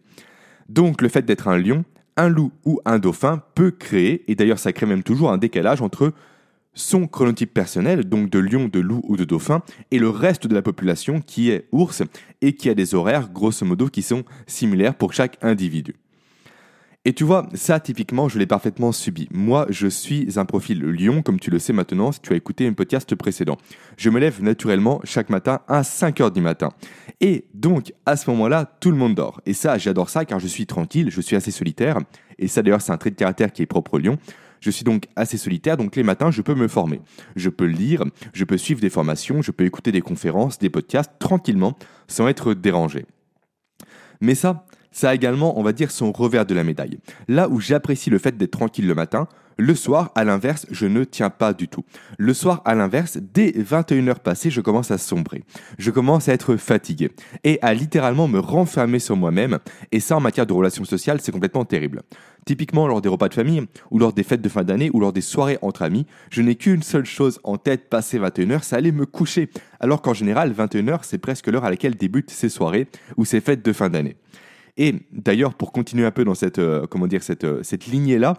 Donc 0.68 1.02
le 1.02 1.08
fait 1.08 1.22
d'être 1.22 1.48
un 1.48 1.58
lion, 1.58 1.84
un 2.16 2.28
loup 2.28 2.52
ou 2.64 2.80
un 2.84 2.98
dauphin 2.98 3.42
peut 3.54 3.70
créer, 3.70 4.24
et 4.30 4.34
d'ailleurs 4.34 4.58
ça 4.58 4.72
crée 4.72 4.86
même 4.86 5.02
toujours 5.02 5.30
un 5.30 5.38
décalage 5.38 5.82
entre 5.82 6.12
son 6.74 7.06
chronotype 7.06 7.54
personnel, 7.54 8.04
donc 8.04 8.30
de 8.30 8.38
lion, 8.38 8.68
de 8.68 8.80
loup 8.80 9.00
ou 9.04 9.16
de 9.16 9.24
dauphin, 9.24 9.62
et 9.90 9.98
le 9.98 10.08
reste 10.08 10.46
de 10.46 10.54
la 10.54 10.62
population 10.62 11.20
qui 11.20 11.50
est 11.50 11.68
ours 11.72 12.02
et 12.42 12.54
qui 12.54 12.68
a 12.68 12.74
des 12.74 12.94
horaires 12.94 13.30
grosso 13.30 13.64
modo 13.64 13.88
qui 13.88 14.02
sont 14.02 14.24
similaires 14.46 14.96
pour 14.96 15.12
chaque 15.12 15.38
individu. 15.42 15.94
Et 17.06 17.12
tu 17.12 17.22
vois, 17.22 17.46
ça 17.52 17.80
typiquement, 17.80 18.30
je 18.30 18.38
l'ai 18.38 18.46
parfaitement 18.46 18.90
subi. 18.90 19.28
Moi, 19.30 19.66
je 19.68 19.86
suis 19.86 20.38
un 20.38 20.46
profil 20.46 20.80
lion, 20.80 21.20
comme 21.20 21.38
tu 21.38 21.50
le 21.50 21.58
sais 21.58 21.74
maintenant 21.74 22.12
si 22.12 22.20
tu 22.20 22.32
as 22.32 22.36
écouté 22.36 22.66
un 22.66 22.72
podcast 22.72 23.14
précédent. 23.14 23.58
Je 23.98 24.08
me 24.08 24.18
lève 24.18 24.42
naturellement 24.42 25.00
chaque 25.04 25.28
matin 25.28 25.60
à 25.68 25.84
5 25.84 26.22
heures 26.22 26.30
du 26.30 26.40
matin. 26.40 26.70
Et 27.20 27.44
donc, 27.52 27.92
à 28.06 28.16
ce 28.16 28.30
moment-là, 28.30 28.64
tout 28.80 28.90
le 28.90 28.96
monde 28.96 29.14
dort. 29.14 29.42
Et 29.44 29.52
ça, 29.52 29.76
j'adore 29.76 30.08
ça 30.08 30.24
car 30.24 30.40
je 30.40 30.46
suis 30.46 30.64
tranquille, 30.64 31.10
je 31.10 31.20
suis 31.20 31.36
assez 31.36 31.50
solitaire. 31.50 31.98
Et 32.38 32.48
ça, 32.48 32.62
d'ailleurs, 32.62 32.80
c'est 32.80 32.92
un 32.92 32.96
trait 32.96 33.10
de 33.10 33.16
caractère 33.16 33.52
qui 33.52 33.60
est 33.60 33.66
propre 33.66 33.94
au 33.94 33.98
lion. 33.98 34.16
Je 34.60 34.70
suis 34.70 34.84
donc 34.84 35.04
assez 35.14 35.36
solitaire, 35.36 35.76
donc 35.76 35.94
les 35.96 36.02
matins, 36.02 36.30
je 36.30 36.40
peux 36.40 36.54
me 36.54 36.68
former. 36.68 37.02
Je 37.36 37.50
peux 37.50 37.66
lire, 37.66 38.02
je 38.32 38.44
peux 38.44 38.56
suivre 38.56 38.80
des 38.80 38.88
formations, 38.88 39.42
je 39.42 39.50
peux 39.50 39.66
écouter 39.66 39.92
des 39.92 40.00
conférences, 40.00 40.58
des 40.58 40.70
podcasts 40.70 41.12
tranquillement, 41.18 41.76
sans 42.08 42.28
être 42.28 42.54
dérangé. 42.54 43.04
Mais 44.22 44.34
ça, 44.34 44.64
ça 44.94 45.10
a 45.10 45.14
également, 45.14 45.58
on 45.58 45.62
va 45.62 45.72
dire, 45.72 45.90
son 45.90 46.12
revers 46.12 46.46
de 46.46 46.54
la 46.54 46.64
médaille. 46.64 46.98
Là 47.28 47.48
où 47.50 47.60
j'apprécie 47.60 48.08
le 48.08 48.18
fait 48.18 48.36
d'être 48.36 48.52
tranquille 48.52 48.86
le 48.86 48.94
matin, 48.94 49.28
le 49.56 49.74
soir, 49.74 50.10
à 50.14 50.24
l'inverse, 50.24 50.66
je 50.70 50.86
ne 50.86 51.04
tiens 51.04 51.30
pas 51.30 51.52
du 51.52 51.68
tout. 51.68 51.84
Le 52.18 52.34
soir, 52.34 52.60
à 52.64 52.74
l'inverse, 52.74 53.18
dès 53.20 53.50
21h 53.50 54.18
passées, 54.20 54.50
je 54.50 54.60
commence 54.60 54.90
à 54.90 54.98
sombrer. 54.98 55.44
Je 55.78 55.92
commence 55.92 56.28
à 56.28 56.32
être 56.32 56.56
fatigué 56.56 57.10
et 57.44 57.58
à 57.62 57.72
littéralement 57.72 58.26
me 58.26 58.40
renfermer 58.40 58.98
sur 58.98 59.16
moi-même. 59.16 59.58
Et 59.92 60.00
ça, 60.00 60.16
en 60.16 60.20
matière 60.20 60.46
de 60.46 60.52
relations 60.52 60.84
sociales, 60.84 61.20
c'est 61.20 61.30
complètement 61.30 61.64
terrible. 61.64 62.02
Typiquement, 62.46 62.88
lors 62.88 63.00
des 63.00 63.08
repas 63.08 63.28
de 63.28 63.34
famille, 63.34 63.62
ou 63.90 63.98
lors 63.98 64.12
des 64.12 64.24
fêtes 64.24 64.42
de 64.42 64.48
fin 64.48 64.64
d'année, 64.64 64.90
ou 64.92 65.00
lors 65.00 65.12
des 65.12 65.20
soirées 65.20 65.58
entre 65.62 65.82
amis, 65.82 66.06
je 66.30 66.42
n'ai 66.42 66.56
qu'une 66.56 66.82
seule 66.82 67.06
chose 67.06 67.38
en 67.44 67.56
tête 67.56 67.88
passé 67.88 68.18
21h, 68.18 68.60
c'est 68.62 68.76
aller 68.76 68.92
me 68.92 69.06
coucher. 69.06 69.50
Alors 69.78 70.02
qu'en 70.02 70.14
général, 70.14 70.52
21h, 70.52 71.00
c'est 71.02 71.18
presque 71.18 71.46
l'heure 71.46 71.64
à 71.64 71.70
laquelle 71.70 71.94
débutent 71.94 72.30
ces 72.30 72.48
soirées 72.48 72.88
ou 73.16 73.24
ces 73.24 73.40
fêtes 73.40 73.64
de 73.64 73.72
fin 73.72 73.88
d'année. 73.88 74.16
Et 74.76 74.94
d'ailleurs, 75.12 75.54
pour 75.54 75.72
continuer 75.72 76.04
un 76.04 76.10
peu 76.10 76.24
dans 76.24 76.34
cette, 76.34 76.58
euh, 76.58 76.86
comment 76.86 77.06
dire, 77.06 77.22
cette, 77.22 77.44
euh, 77.44 77.62
cette 77.62 77.86
lignée-là, 77.86 78.34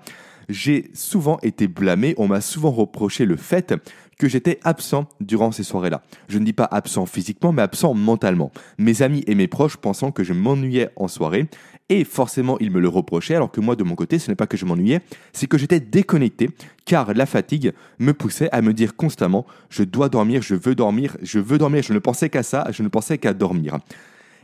j'ai 0.50 0.92
souvent 0.94 1.40
été 1.42 1.68
blâmé, 1.68 2.14
on 2.18 2.28
m'a 2.28 2.42
souvent 2.42 2.72
reproché 2.72 3.26
le 3.26 3.36
fait 3.36 3.74
que 4.18 4.30
j'étais 4.30 4.60
absent 4.64 5.10
durant 5.20 5.52
ces 5.52 5.64
soirées-là. 5.64 6.02
Je 6.30 6.40
ne 6.40 6.46
dis 6.46 6.54
pas 6.54 6.68
absent 6.72 7.06
physiquement, 7.06 7.52
mais 7.52 7.62
absent 7.62 7.94
mentalement. 7.94 8.52
Mes 8.78 9.02
amis 9.02 9.24
et 9.28 9.36
mes 9.36 9.48
proches 9.48 9.78
pensant 9.78 10.12
que 10.12 10.24
je 10.24 10.34
m'ennuyais 10.34 10.90
en 10.96 11.08
soirée, 11.08 11.48
et 11.90 12.04
forcément 12.04 12.58
ils 12.60 12.72
me 12.72 12.80
le 12.80 12.88
reprochaient, 12.88 13.36
alors 13.36 13.52
que 13.52 13.60
moi 13.60 13.76
de 13.76 13.84
mon 13.84 13.96
côté, 13.96 14.20
ce 14.20 14.30
n'est 14.30 14.36
pas 14.36 14.48
que 14.48 14.58
je 14.58 14.66
m'ennuyais, 14.66 15.02
c'est 15.34 15.48
que 15.48 15.58
j'étais 15.58 15.80
déconnecté, 15.80 16.50
car 16.86 17.14
la 17.14 17.26
fatigue 17.26 17.74
me 18.00 18.14
poussait 18.14 18.50
à 18.52 18.62
me 18.62 18.74
dire 18.74 18.96
constamment, 18.96 19.46
je 19.70 19.84
dois 19.84 20.10
dormir, 20.10 20.42
je 20.42 20.56
veux 20.56 20.76
dormir, 20.76 21.18
je 21.22 21.40
veux 21.40 21.58
dormir, 21.58 21.84
je 21.84 21.94
ne 21.94 22.00
pensais 22.00 22.30
qu'à 22.30 22.44
ça, 22.44 22.68
je 22.72 22.84
ne 22.84 22.88
pensais 22.88 23.18
qu'à 23.18 23.34
dormir. 23.34 23.80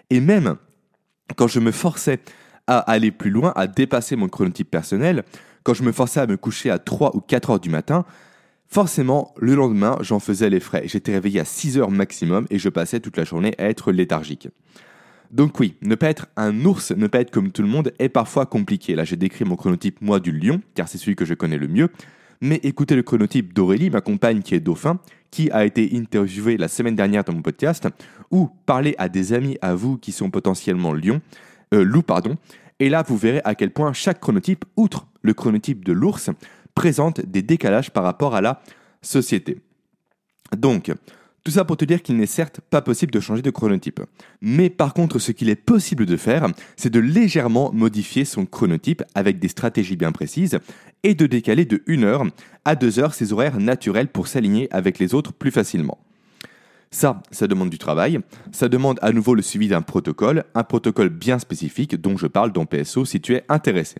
Et 0.09 0.19
même 0.19 0.57
quand 1.35 1.47
je 1.47 1.59
me 1.59 1.71
forçais 1.71 2.19
à 2.67 2.79
aller 2.79 3.11
plus 3.11 3.31
loin, 3.31 3.53
à 3.55 3.67
dépasser 3.67 4.15
mon 4.15 4.27
chronotype 4.27 4.69
personnel, 4.69 5.23
quand 5.63 5.73
je 5.73 5.83
me 5.83 5.91
forçais 5.91 6.19
à 6.19 6.27
me 6.27 6.37
coucher 6.37 6.69
à 6.69 6.79
3 6.79 7.15
ou 7.15 7.21
4 7.21 7.49
heures 7.51 7.59
du 7.59 7.69
matin, 7.69 8.05
Forcément, 8.73 9.33
le 9.37 9.53
lendemain, 9.53 9.97
j'en 9.99 10.21
faisais 10.21 10.49
les 10.49 10.61
frais. 10.61 10.83
J'étais 10.85 11.11
réveillé 11.11 11.41
à 11.41 11.45
6 11.45 11.77
heures 11.77 11.91
maximum 11.91 12.47
et 12.49 12.57
je 12.57 12.69
passais 12.69 13.01
toute 13.01 13.17
la 13.17 13.25
journée 13.25 13.53
à 13.57 13.65
être 13.65 13.91
léthargique. 13.91 14.47
Donc 15.29 15.59
oui, 15.59 15.75
ne 15.81 15.93
pas 15.95 16.09
être 16.09 16.27
un 16.37 16.63
ours, 16.63 16.91
ne 16.91 17.07
pas 17.07 17.19
être 17.19 17.31
comme 17.31 17.51
tout 17.51 17.63
le 17.63 17.67
monde 17.67 17.91
est 17.99 18.07
parfois 18.07 18.45
compliqué. 18.45 18.95
Là, 18.95 19.03
j'ai 19.03 19.17
décrit 19.17 19.43
mon 19.43 19.57
chronotype 19.57 19.99
moi 19.99 20.21
du 20.21 20.31
lion, 20.31 20.61
car 20.73 20.87
c'est 20.87 20.97
celui 20.97 21.17
que 21.17 21.25
je 21.25 21.33
connais 21.33 21.57
le 21.57 21.67
mieux. 21.67 21.89
Mais 22.39 22.61
écoutez 22.63 22.95
le 22.95 23.03
chronotype 23.03 23.53
d'Aurélie, 23.53 23.89
ma 23.89 23.99
compagne 23.99 24.41
qui 24.41 24.55
est 24.55 24.61
dauphin, 24.61 24.99
qui 25.31 25.51
a 25.51 25.65
été 25.65 25.91
interviewée 25.93 26.55
la 26.55 26.69
semaine 26.69 26.95
dernière 26.95 27.25
dans 27.25 27.33
mon 27.33 27.41
podcast, 27.41 27.89
ou 28.31 28.49
parler 28.65 28.95
à 28.97 29.09
des 29.09 29.33
amis 29.33 29.57
à 29.61 29.75
vous 29.75 29.97
qui 29.97 30.11
sont 30.11 30.29
potentiellement 30.29 30.93
lion, 30.93 31.21
euh, 31.73 31.83
loup, 31.83 32.01
pardon. 32.01 32.35
Et 32.79 32.89
là, 32.89 33.03
vous 33.07 33.17
verrez 33.17 33.41
à 33.43 33.55
quel 33.55 33.71
point 33.71 33.93
chaque 33.93 34.19
chronotype, 34.19 34.65
outre 34.75 35.07
le 35.21 35.33
chronotype 35.33 35.85
de 35.85 35.93
l'ours, 35.93 36.29
présente 36.73 37.21
des 37.21 37.41
décalages 37.41 37.91
par 37.91 38.03
rapport 38.03 38.33
à 38.33 38.41
la 38.41 38.61
société. 39.01 39.59
Donc, 40.57 40.91
tout 41.43 41.51
ça 41.51 41.65
pour 41.65 41.77
te 41.77 41.85
dire 41.85 42.03
qu'il 42.03 42.17
n'est 42.17 42.27
certes 42.27 42.61
pas 42.69 42.81
possible 42.81 43.11
de 43.11 43.19
changer 43.19 43.41
de 43.41 43.49
chronotype. 43.49 44.01
Mais 44.41 44.69
par 44.69 44.93
contre, 44.93 45.17
ce 45.17 45.31
qu'il 45.31 45.49
est 45.49 45.55
possible 45.55 46.05
de 46.05 46.17
faire, 46.17 46.47
c'est 46.75 46.91
de 46.91 46.99
légèrement 46.99 47.71
modifier 47.73 48.25
son 48.25 48.45
chronotype 48.45 49.03
avec 49.15 49.39
des 49.39 49.47
stratégies 49.47 49.95
bien 49.95 50.11
précises 50.11 50.59
et 51.03 51.15
de 51.15 51.25
décaler 51.25 51.65
de 51.65 51.81
1 51.87 52.03
heure 52.03 52.25
à 52.63 52.75
2 52.75 52.99
heures 52.99 53.15
ses 53.15 53.33
horaires 53.33 53.59
naturels 53.59 54.07
pour 54.07 54.27
s'aligner 54.27 54.67
avec 54.71 54.99
les 54.99 55.15
autres 55.15 55.33
plus 55.33 55.51
facilement. 55.51 55.97
Ça, 56.93 57.21
ça 57.31 57.47
demande 57.47 57.69
du 57.69 57.77
travail, 57.77 58.19
ça 58.51 58.67
demande 58.67 58.99
à 59.01 59.13
nouveau 59.13 59.33
le 59.33 59.41
suivi 59.41 59.69
d'un 59.69 59.81
protocole, 59.81 60.43
un 60.53 60.63
protocole 60.63 61.07
bien 61.07 61.39
spécifique 61.39 61.95
dont 61.95 62.17
je 62.17 62.27
parle 62.27 62.51
dans 62.51 62.65
PSO 62.65 63.05
si 63.05 63.21
tu 63.21 63.33
es 63.33 63.45
intéressé. 63.47 63.95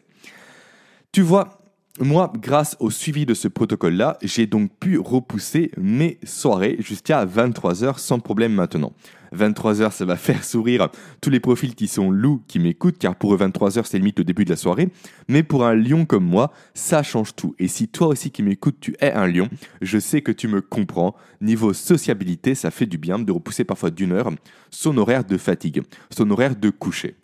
Tu 1.14 1.22
vois, 1.22 1.61
moi, 2.02 2.34
grâce 2.36 2.76
au 2.80 2.90
suivi 2.90 3.26
de 3.26 3.34
ce 3.34 3.48
protocole-là, 3.48 4.18
j'ai 4.24 4.48
donc 4.48 4.72
pu 4.80 4.98
repousser 4.98 5.72
mes 5.78 6.18
soirées 6.24 6.78
jusqu'à 6.80 7.26
23h 7.26 8.00
sans 8.00 8.20
problème 8.20 8.54
maintenant. 8.54 8.94
23h, 9.36 9.92
ça 9.92 10.06
va 10.06 10.16
faire 10.16 10.44
sourire 10.44 10.90
tous 11.22 11.30
les 11.30 11.40
profils 11.40 11.76
qui 11.76 11.88
sont 11.88 12.12
loups 12.12 12.42
qui 12.48 12.60
m'écoutent, 12.60 12.98
car 12.98 13.16
pour 13.16 13.34
eux 13.34 13.38
23h, 13.38 13.84
c'est 13.86 13.98
limite 13.98 14.20
le 14.20 14.26
début 14.26 14.46
de 14.46 14.50
la 14.50 14.56
soirée. 14.56 14.90
Mais 15.28 15.44
pour 15.44 15.66
un 15.66 15.76
lion 15.76 16.06
comme 16.06 16.26
moi, 16.26 16.52
ça 16.74 17.04
change 17.04 17.36
tout. 17.36 17.56
Et 17.60 17.68
si 17.68 17.88
toi 17.88 18.08
aussi 18.08 18.32
qui 18.32 18.44
m'écoutes, 18.44 18.78
tu 18.80 18.96
es 19.00 19.12
un 19.12 19.28
lion, 19.28 19.48
je 19.82 20.00
sais 20.00 20.22
que 20.22 20.32
tu 20.32 20.48
me 20.48 20.62
comprends. 20.62 21.16
Niveau 21.40 21.72
sociabilité, 21.72 22.56
ça 22.56 22.72
fait 22.72 22.88
du 22.88 22.98
bien 22.98 23.20
de 23.20 23.32
repousser 23.32 23.64
parfois 23.64 23.92
d'une 23.92 24.12
heure 24.12 24.32
son 24.70 24.98
horaire 24.98 25.24
de 25.24 25.38
fatigue, 25.38 25.84
son 26.10 26.30
horaire 26.32 26.56
de 26.56 26.70
coucher. 26.70 27.16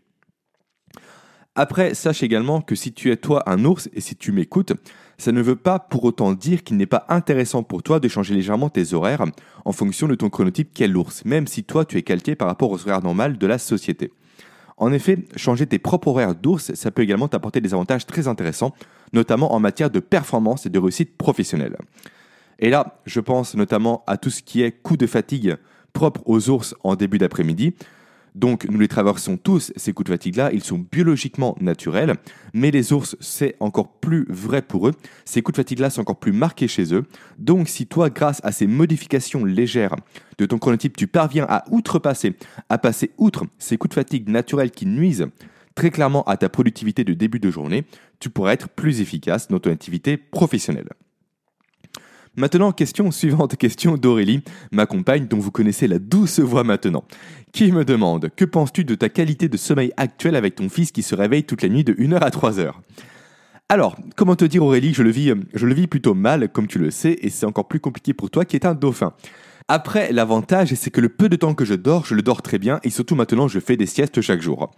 Après, 1.59 1.95
sache 1.95 2.21
également 2.21 2.61
que 2.61 2.75
si 2.75 2.93
tu 2.93 3.11
es 3.11 3.17
toi 3.17 3.41
un 3.49 3.65
ours 3.65 3.89
et 3.93 3.99
si 3.99 4.15
tu 4.15 4.31
m'écoutes, 4.31 4.73
ça 5.17 5.31
ne 5.31 5.41
veut 5.41 5.55
pas 5.55 5.79
pour 5.79 6.03
autant 6.03 6.33
dire 6.33 6.63
qu'il 6.63 6.77
n'est 6.77 6.85
pas 6.85 7.07
intéressant 7.09 7.63
pour 7.63 7.81
toi 7.81 7.99
de 7.99 8.07
changer 8.07 8.35
légèrement 8.35 8.69
tes 8.69 8.93
horaires 8.93 9.25
en 9.65 9.71
fonction 9.71 10.07
de 10.07 10.13
ton 10.13 10.29
chronotype 10.29 10.71
qu'est 10.71 10.87
l'ours, 10.87 11.25
même 11.25 11.47
si 11.47 11.63
toi 11.63 11.83
tu 11.83 11.97
es 11.97 12.03
calqué 12.03 12.35
par 12.35 12.47
rapport 12.47 12.69
aux 12.69 12.79
horaires 12.83 13.01
normales 13.01 13.39
de 13.39 13.47
la 13.47 13.57
société. 13.57 14.13
En 14.77 14.93
effet, 14.93 15.25
changer 15.35 15.65
tes 15.65 15.79
propres 15.79 16.09
horaires 16.09 16.35
d'ours, 16.35 16.75
ça 16.75 16.91
peut 16.91 17.01
également 17.01 17.27
t'apporter 17.27 17.59
des 17.59 17.73
avantages 17.73 18.05
très 18.05 18.27
intéressants, 18.27 18.75
notamment 19.11 19.55
en 19.55 19.59
matière 19.59 19.89
de 19.89 19.99
performance 19.99 20.67
et 20.67 20.69
de 20.69 20.77
réussite 20.77 21.17
professionnelle. 21.17 21.75
Et 22.59 22.69
là, 22.69 22.99
je 23.07 23.19
pense 23.19 23.55
notamment 23.55 24.03
à 24.05 24.17
tout 24.17 24.29
ce 24.29 24.43
qui 24.43 24.61
est 24.61 24.71
coup 24.71 24.95
de 24.95 25.07
fatigue 25.07 25.57
propre 25.91 26.21
aux 26.27 26.51
ours 26.51 26.75
en 26.83 26.95
début 26.95 27.17
d'après-midi, 27.17 27.73
donc 28.37 28.67
nous 28.69 28.79
les 28.79 28.87
traversons 28.87 29.37
tous, 29.37 29.71
ces 29.75 29.93
coups 29.93 30.09
de 30.09 30.13
fatigue-là, 30.13 30.51
ils 30.53 30.63
sont 30.63 30.85
biologiquement 30.91 31.55
naturels, 31.59 32.13
mais 32.53 32.69
les 32.69 32.93
ours, 32.93 33.17
c'est 33.19 33.55
encore 33.59 33.93
plus 33.93 34.25
vrai 34.29 34.61
pour 34.61 34.87
eux, 34.87 34.93
ces 35.25 35.41
coups 35.41 35.55
de 35.55 35.61
fatigue-là 35.61 35.89
sont 35.89 36.01
encore 36.01 36.19
plus 36.19 36.33
marqués 36.33 36.67
chez 36.67 36.93
eux. 36.93 37.05
Donc 37.39 37.67
si 37.67 37.87
toi, 37.87 38.09
grâce 38.09 38.39
à 38.43 38.51
ces 38.51 38.67
modifications 38.67 39.43
légères 39.43 39.95
de 40.37 40.45
ton 40.45 40.59
chronotype, 40.59 40.95
tu 40.95 41.07
parviens 41.07 41.47
à 41.49 41.65
outrepasser, 41.71 42.35
à 42.69 42.77
passer 42.77 43.11
outre 43.17 43.45
ces 43.57 43.77
coups 43.77 43.89
de 43.89 43.95
fatigue 43.95 44.29
naturels 44.29 44.71
qui 44.71 44.85
nuisent 44.85 45.27
très 45.73 45.89
clairement 45.89 46.23
à 46.23 46.37
ta 46.37 46.49
productivité 46.49 47.03
de 47.03 47.13
début 47.13 47.39
de 47.39 47.51
journée, 47.51 47.85
tu 48.19 48.29
pourras 48.29 48.53
être 48.53 48.69
plus 48.69 49.01
efficace 49.01 49.47
dans 49.47 49.59
ton 49.59 49.71
activité 49.71 50.17
professionnelle. 50.17 50.89
Maintenant, 52.39 52.71
question 52.71 53.09
suivante, 53.09 53.55
question 53.57 53.97
d'Aurélie, 53.97 54.43
ma 54.71 54.85
compagne 54.85 55.25
dont 55.25 55.39
vous 55.39 55.49
connaissez 55.49 55.87
la 55.87 55.97
douce 55.97 56.39
voix 56.39 56.63
maintenant, 56.63 57.03
qui 57.51 57.71
me 57.71 57.83
demande 57.83 58.29
Que 58.35 58.45
penses-tu 58.45 58.85
de 58.85 58.93
ta 58.93 59.09
qualité 59.09 59.49
de 59.49 59.57
sommeil 59.57 59.91
actuelle 59.97 60.35
avec 60.35 60.53
ton 60.53 60.69
fils 60.69 60.91
qui 60.91 61.01
se 61.01 61.15
réveille 61.15 61.45
toute 61.45 61.63
la 61.63 61.69
nuit 61.69 61.83
de 61.83 61.93
1h 61.93 62.19
à 62.19 62.29
3h 62.29 62.71
alors, 63.69 63.97
comment 64.15 64.37
te 64.37 64.45
dire 64.45 64.63
Aurélie, 64.63 64.93
je 64.93 65.03
le, 65.03 65.09
vis, 65.09 65.33
je 65.53 65.65
le 65.65 65.73
vis 65.73 65.87
plutôt 65.87 66.13
mal, 66.13 66.47
comme 66.47 66.67
tu 66.67 66.79
le 66.79 66.89
sais, 66.89 67.17
et 67.21 67.29
c'est 67.29 67.45
encore 67.45 67.67
plus 67.67 67.81
compliqué 67.81 68.13
pour 68.13 68.29
toi 68.29 68.45
qui 68.45 68.55
es 68.55 68.65
un 68.65 68.73
dauphin. 68.73 69.11
Après, 69.67 70.13
l'avantage, 70.13 70.73
c'est 70.75 70.89
que 70.89 71.01
le 71.01 71.09
peu 71.09 71.27
de 71.27 71.35
temps 71.35 71.53
que 71.53 71.65
je 71.65 71.73
dors, 71.73 72.05
je 72.05 72.15
le 72.15 72.21
dors 72.21 72.41
très 72.41 72.59
bien, 72.59 72.79
et 72.83 72.89
surtout 72.89 73.15
maintenant, 73.15 73.49
je 73.49 73.59
fais 73.59 73.75
des 73.75 73.85
siestes 73.85 74.21
chaque 74.21 74.41
jour. 74.41 74.71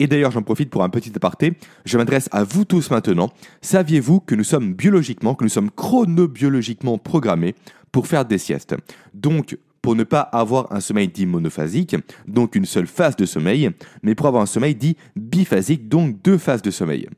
Et 0.00 0.06
d'ailleurs, 0.06 0.32
j'en 0.32 0.42
profite 0.42 0.70
pour 0.70 0.82
un 0.82 0.88
petit 0.88 1.12
aparté. 1.14 1.52
Je 1.84 1.98
m'adresse 1.98 2.28
à 2.32 2.42
vous 2.42 2.64
tous 2.64 2.90
maintenant. 2.90 3.30
Saviez-vous 3.60 4.20
que 4.20 4.34
nous 4.34 4.44
sommes 4.44 4.72
biologiquement, 4.72 5.34
que 5.34 5.44
nous 5.44 5.50
sommes 5.50 5.70
chronobiologiquement 5.70 6.98
programmés 6.98 7.54
pour 7.92 8.08
faire 8.08 8.24
des 8.24 8.38
siestes? 8.38 8.74
Donc, 9.14 9.58
pour 9.82 9.94
ne 9.94 10.04
pas 10.04 10.20
avoir 10.20 10.72
un 10.72 10.80
sommeil 10.80 11.08
dit 11.08 11.26
monophasique, 11.26 11.96
donc 12.26 12.54
une 12.54 12.64
seule 12.64 12.86
phase 12.86 13.14
de 13.14 13.26
sommeil, 13.26 13.70
mais 14.02 14.14
pour 14.14 14.26
avoir 14.26 14.42
un 14.42 14.46
sommeil 14.46 14.74
dit 14.74 14.96
biphasique, 15.16 15.88
donc 15.88 16.20
deux 16.22 16.38
phases 16.38 16.62
de 16.62 16.70
sommeil. 16.70 17.08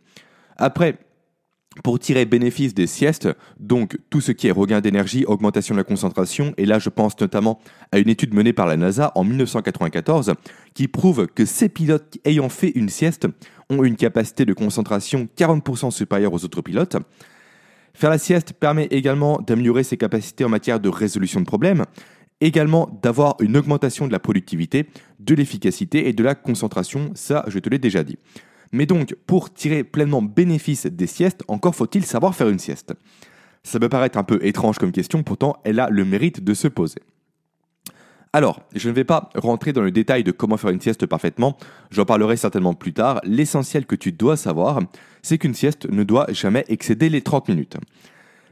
Après, 0.57 0.99
pour 1.83 1.99
tirer 1.99 2.25
bénéfice 2.25 2.75
des 2.75 2.87
siestes, 2.87 3.29
donc 3.59 3.99
tout 4.11 4.21
ce 4.21 4.33
qui 4.33 4.49
est 4.49 4.53
regain 4.53 4.81
d'énergie, 4.81 5.25
augmentation 5.27 5.75
de 5.75 5.81
la 5.81 5.85
concentration, 5.85 6.53
et 6.57 6.67
là 6.67 6.79
je 6.79 6.89
pense 6.89 7.19
notamment 7.21 7.59
à 7.93 7.99
une 7.99 8.09
étude 8.09 8.35
menée 8.35 8.53
par 8.53 8.67
la 8.67 8.77
NASA 8.77 9.13
en 9.15 9.25
1994 9.25 10.35
qui 10.75 10.89
prouve 10.89 11.27
que 11.27 11.45
ces 11.45 11.69
pilotes 11.69 12.19
ayant 12.25 12.49
fait 12.49 12.71
une 12.75 12.89
sieste 12.89 13.27
ont 13.71 13.85
une 13.85 13.97
capacité 13.97 14.45
de 14.45 14.53
concentration 14.53 15.29
40% 15.37 15.91
supérieure 15.91 16.33
aux 16.33 16.45
autres 16.45 16.63
pilotes. 16.63 16.97
Faire 17.95 18.11
la 18.11 18.19
sieste 18.19 18.55
permet 18.55 18.87
également 18.87 19.41
d'améliorer 19.41 19.83
ses 19.83 19.97
capacités 19.97 20.45
en 20.45 20.49
matière 20.49 20.81
de 20.81 20.89
résolution 20.89 21.41
de 21.41 21.47
problèmes, 21.47 21.85
également 22.41 22.99
d'avoir 23.03 23.37
une 23.41 23.57
augmentation 23.57 24.07
de 24.07 24.13
la 24.13 24.19
productivité, 24.19 24.89
de 25.21 25.35
l'efficacité 25.35 26.09
et 26.09 26.13
de 26.13 26.23
la 26.23 26.35
concentration, 26.35 27.13
ça 27.15 27.45
je 27.49 27.59
te 27.59 27.69
l'ai 27.69 27.79
déjà 27.79 28.03
dit. 28.03 28.19
Mais 28.73 28.87
donc, 28.87 29.15
pour 29.27 29.53
tirer 29.53 29.85
pleinement 29.85 30.23
bénéfice 30.23 30.87
des 30.87 31.07
siestes, 31.07 31.45
encore 31.49 31.75
faut-il 31.75 32.05
savoir 32.05 32.35
faire 32.35 32.49
une 32.49 32.59
sieste 32.59 32.95
Ça 33.63 33.79
peut 33.79 33.91
paraître 33.91 34.19
un 34.19 34.25
peu 34.25 34.45
étrange 34.45 34.79
comme 34.79 34.93
question, 34.93 35.23
pourtant 35.23 35.57
elle 35.65 35.79
a 35.79 35.91
le 35.91 36.05
mérite 36.05 36.43
de 36.43 36.55
se 36.55 36.69
poser. 36.69 37.01
Alors, 38.35 38.63
je 38.75 38.89
ne 38.89 38.95
vais 38.95 39.05
pas 39.05 39.29
rentrer 39.35 39.75
dans 39.75 39.83
le 39.83 39.91
détail 39.91 40.25
de 40.25 40.33
comment 40.33 40.57
faire 40.57 40.71
une 40.71 40.81
sieste 40.81 41.05
parfaitement, 41.05 41.59
j'en 41.91 42.07
parlerai 42.07 42.39
certainement 42.39 42.73
plus 42.73 42.95
tard. 42.95 43.21
L'essentiel 43.25 43.85
que 43.85 43.95
tu 43.95 44.11
dois 44.11 44.39
savoir, 44.39 44.81
c'est 45.21 45.37
qu'une 45.37 45.53
sieste 45.53 45.87
ne 45.91 46.03
doit 46.03 46.27
jamais 46.31 46.65
excéder 46.69 47.11
les 47.11 47.21
30 47.21 47.51
minutes. 47.51 47.77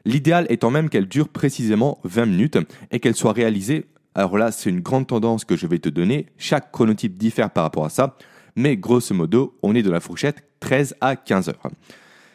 L'idéal 0.05 0.47
étant 0.51 0.71
même 0.71 0.91
qu'elle 0.91 1.09
dure 1.09 1.31
précisément 1.31 1.99
20 2.05 2.27
minutes 2.27 2.59
et 2.91 3.01
qu'elle 3.01 3.15
soit 3.15 3.33
réalisée. 3.33 3.87
Alors 4.15 4.37
là, 4.37 4.53
c'est 4.53 4.69
une 4.69 4.81
grande 4.81 5.07
tendance 5.07 5.47
que 5.47 5.57
je 5.57 5.67
vais 5.67 5.79
te 5.79 5.89
donner. 5.89 6.27
Chaque 6.37 6.73
chronotype 6.73 7.17
diffère 7.17 7.51
par 7.51 7.65
rapport 7.65 7.87
à 7.87 7.91
ça 7.91 8.19
mais 8.57 8.77
grosso 8.77 9.15
modo, 9.15 9.59
on 9.63 9.75
est 9.75 9.83
dans 9.83 9.93
la 9.93 10.01
fourchette 10.01 10.43
13 10.61 10.97
à 11.01 11.17
15 11.17 11.49
heures. 11.49 11.71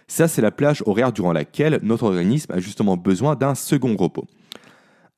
Ça, 0.07 0.27
c'est 0.27 0.41
la 0.41 0.51
plage 0.51 0.83
horaire 0.85 1.11
durant 1.11 1.33
laquelle 1.33 1.79
notre 1.81 2.03
organisme 2.03 2.51
a 2.51 2.59
justement 2.59 2.97
besoin 2.97 3.35
d'un 3.35 3.55
second 3.55 3.95
repos. 3.95 4.25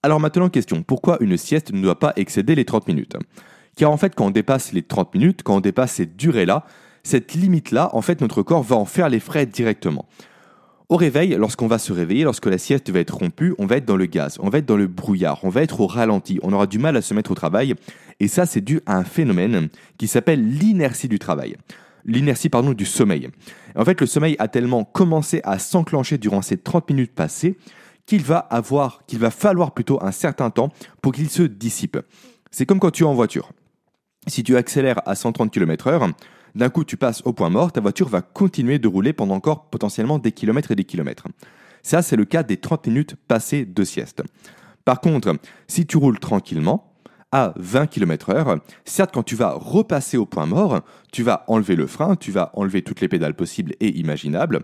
Alors 0.04 0.20
maintenant, 0.20 0.50
question, 0.50 0.84
pourquoi 0.84 1.18
une 1.20 1.36
sieste 1.38 1.74
ne 1.74 1.82
doit 1.82 2.00
pas 2.00 2.14
excéder 2.16 2.56
les 2.56 2.66
30 2.66 2.88
minutes? 2.88 3.18
Car 3.76 3.92
en 3.92 3.98
fait, 3.98 4.16
quand 4.16 4.28
on 4.28 4.32
dépasse 4.32 4.72
les 4.72 4.84
30 4.84 5.14
minutes, 5.14 5.44
quand 5.44 5.58
on 5.58 5.60
dépasse 5.60 5.94
cette 5.94 6.16
durée-là, 6.16 6.66
cette 7.04 7.34
limite-là, 7.34 7.90
en 7.94 8.02
fait, 8.02 8.22
notre 8.22 8.44
corps 8.44 8.64
va 8.64 8.76
en 8.76 8.86
faire 8.86 9.10
les 9.10 9.20
frais 9.20 9.46
directement. 9.46 10.06
Au 10.90 10.96
réveil, 10.96 11.36
lorsqu'on 11.38 11.68
va 11.68 11.80
se 11.80 11.92
réveiller, 11.92 12.24
lorsque 12.24 12.46
la 12.46 12.58
sieste 12.58 12.90
va 12.92 13.00
être 13.00 13.18
rompue, 13.18 13.54
on 13.58 13.66
va 13.66 13.76
être 13.76 13.86
dans 13.86 13.98
le 13.98 14.06
gaz, 14.06 14.38
on 14.40 14.48
va 14.48 14.60
être 14.60 14.66
dans 14.66 14.78
le 14.78 14.88
brouillard, 14.88 15.44
on 15.44 15.50
va 15.50 15.62
être 15.62 15.82
au 15.82 15.88
ralenti, 15.88 16.40
on 16.44 16.54
aura 16.54 16.66
du 16.66 16.80
mal 16.80 16.96
à 16.96 17.02
se 17.02 17.14
mettre 17.14 17.32
au 17.32 17.36
travail. 17.36 17.76
Et 18.22 18.30
ça, 18.30 18.46
c'est 18.46 18.62
dû 18.62 18.80
à 18.86 18.96
un 18.96 19.04
phénomène 19.04 19.68
qui 19.98 20.08
s'appelle 20.08 20.48
l'inertie 20.48 21.10
du 21.10 21.20
travail. 21.20 21.58
l'inertie 22.06 22.48
pardon, 22.48 22.72
du 22.72 22.86
sommeil. 22.86 23.28
En 23.76 23.84
fait, 23.84 24.00
le 24.00 24.08
sommeil 24.08 24.38
a 24.40 24.48
tellement 24.48 24.86
commencé 24.86 25.42
à 25.44 25.60
s'enclencher 25.60 26.18
durant 26.18 26.42
ces 26.42 26.56
30 26.56 26.90
minutes 26.90 27.14
passées 27.14 27.58
qu'il 28.06 28.24
va 28.24 28.38
avoir, 28.38 29.06
qu'il 29.08 29.20
va 29.20 29.30
falloir 29.30 29.74
plutôt 29.74 30.02
un 30.02 30.14
certain 30.14 30.50
temps 30.52 30.72
pour 31.02 31.12
qu'il 31.12 31.30
se 31.30 31.44
dissipe. 31.44 31.98
C'est 32.50 32.66
comme 32.66 32.80
quand 32.80 32.92
tu 32.92 33.04
es 33.04 33.06
en 33.06 33.14
voiture. 33.14 33.52
Si 34.28 34.42
tu 34.42 34.56
accélères 34.56 35.02
à 35.06 35.16
130 35.16 35.52
km/h, 35.52 36.14
d'un 36.56 36.70
coup 36.70 36.84
tu 36.84 36.98
passes 36.98 37.22
au 37.26 37.34
point 37.34 37.50
mort, 37.50 37.72
ta 37.72 37.82
voiture 37.82 38.10
va 38.10 38.22
continuer 38.22 38.80
de 38.80 38.88
rouler 38.88 39.14
pendant 39.14 39.36
encore 39.36 39.70
potentiellement 39.70 40.20
des 40.20 40.32
kilomètres 40.32 40.72
et 40.72 40.76
des 40.76 40.84
kilomètres. 40.84 41.28
Ça, 41.84 42.02
c'est 42.02 42.16
le 42.16 42.26
cas 42.26 42.44
des 42.44 42.58
30 42.58 42.88
minutes 42.88 43.16
passées 43.28 43.66
de 43.66 43.84
sieste. 43.84 44.24
Par 44.86 45.02
contre, 45.02 45.36
si 45.68 45.86
tu 45.86 45.98
roules 45.98 46.20
tranquillement, 46.20 46.94
à 47.32 47.54
20 47.58 47.88
km/h, 47.88 48.60
certes, 48.86 49.12
quand 49.14 49.24
tu 49.24 49.36
vas 49.36 49.52
repasser 49.52 50.18
au 50.18 50.26
point 50.26 50.46
mort, 50.46 50.82
tu 51.12 51.24
vas 51.24 51.44
enlever 51.48 51.76
le 51.76 51.88
frein, 51.88 52.16
tu 52.16 52.32
vas 52.32 52.52
enlever 52.54 52.82
toutes 52.82 53.02
les 53.02 53.08
pédales 53.08 53.36
possibles 53.36 53.74
et 53.80 53.98
imaginables. 53.98 54.62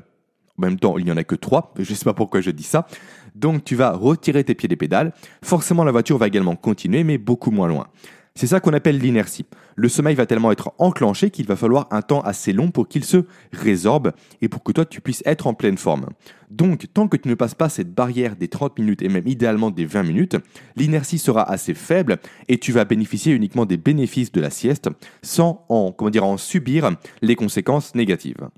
En 0.57 0.61
même 0.61 0.79
temps, 0.79 0.97
il 0.97 1.05
n'y 1.05 1.11
en 1.11 1.17
a 1.17 1.23
que 1.23 1.35
trois, 1.35 1.73
je 1.77 1.91
ne 1.91 1.95
sais 1.95 2.05
pas 2.05 2.13
pourquoi 2.13 2.41
je 2.41 2.51
dis 2.51 2.63
ça. 2.63 2.87
Donc 3.35 3.65
tu 3.65 3.75
vas 3.75 3.91
retirer 3.91 4.43
tes 4.43 4.55
pieds 4.55 4.69
des 4.69 4.75
pédales. 4.75 5.13
Forcément, 5.43 5.83
la 5.83 5.91
voiture 5.91 6.17
va 6.17 6.27
également 6.27 6.55
continuer, 6.55 7.03
mais 7.03 7.17
beaucoup 7.17 7.51
moins 7.51 7.67
loin. 7.67 7.87
C'est 8.35 8.47
ça 8.47 8.59
qu'on 8.59 8.73
appelle 8.73 8.97
l'inertie. 8.97 9.45
Le 9.75 9.87
sommeil 9.87 10.15
va 10.15 10.25
tellement 10.25 10.51
être 10.51 10.73
enclenché 10.79 11.29
qu'il 11.29 11.45
va 11.45 11.55
falloir 11.55 11.87
un 11.91 12.01
temps 12.01 12.21
assez 12.21 12.51
long 12.51 12.71
pour 12.71 12.87
qu'il 12.87 13.03
se 13.03 13.25
résorbe 13.51 14.11
et 14.41 14.49
pour 14.49 14.63
que 14.63 14.71
toi 14.71 14.85
tu 14.85 15.01
puisses 15.01 15.21
être 15.27 15.45
en 15.45 15.53
pleine 15.53 15.77
forme. 15.77 16.07
Donc, 16.49 16.87
tant 16.95 17.07
que 17.07 17.15
tu 17.15 17.29
ne 17.29 17.35
passes 17.35 17.53
pas 17.53 17.69
cette 17.69 17.93
barrière 17.93 18.35
des 18.35 18.47
30 18.47 18.79
minutes 18.79 19.03
et 19.03 19.07
même 19.07 19.27
idéalement 19.27 19.69
des 19.69 19.85
20 19.85 20.03
minutes, 20.03 20.37
l'inertie 20.75 21.19
sera 21.19 21.47
assez 21.47 21.75
faible 21.75 22.17
et 22.47 22.57
tu 22.57 22.71
vas 22.71 22.85
bénéficier 22.85 23.33
uniquement 23.33 23.67
des 23.67 23.77
bénéfices 23.77 24.31
de 24.31 24.41
la 24.41 24.49
sieste 24.49 24.89
sans 25.21 25.63
en, 25.69 25.91
comment 25.91 26.09
dire, 26.09 26.25
en 26.25 26.37
subir 26.37 26.89
les 27.21 27.35
conséquences 27.35 27.93
négatives. 27.93 28.49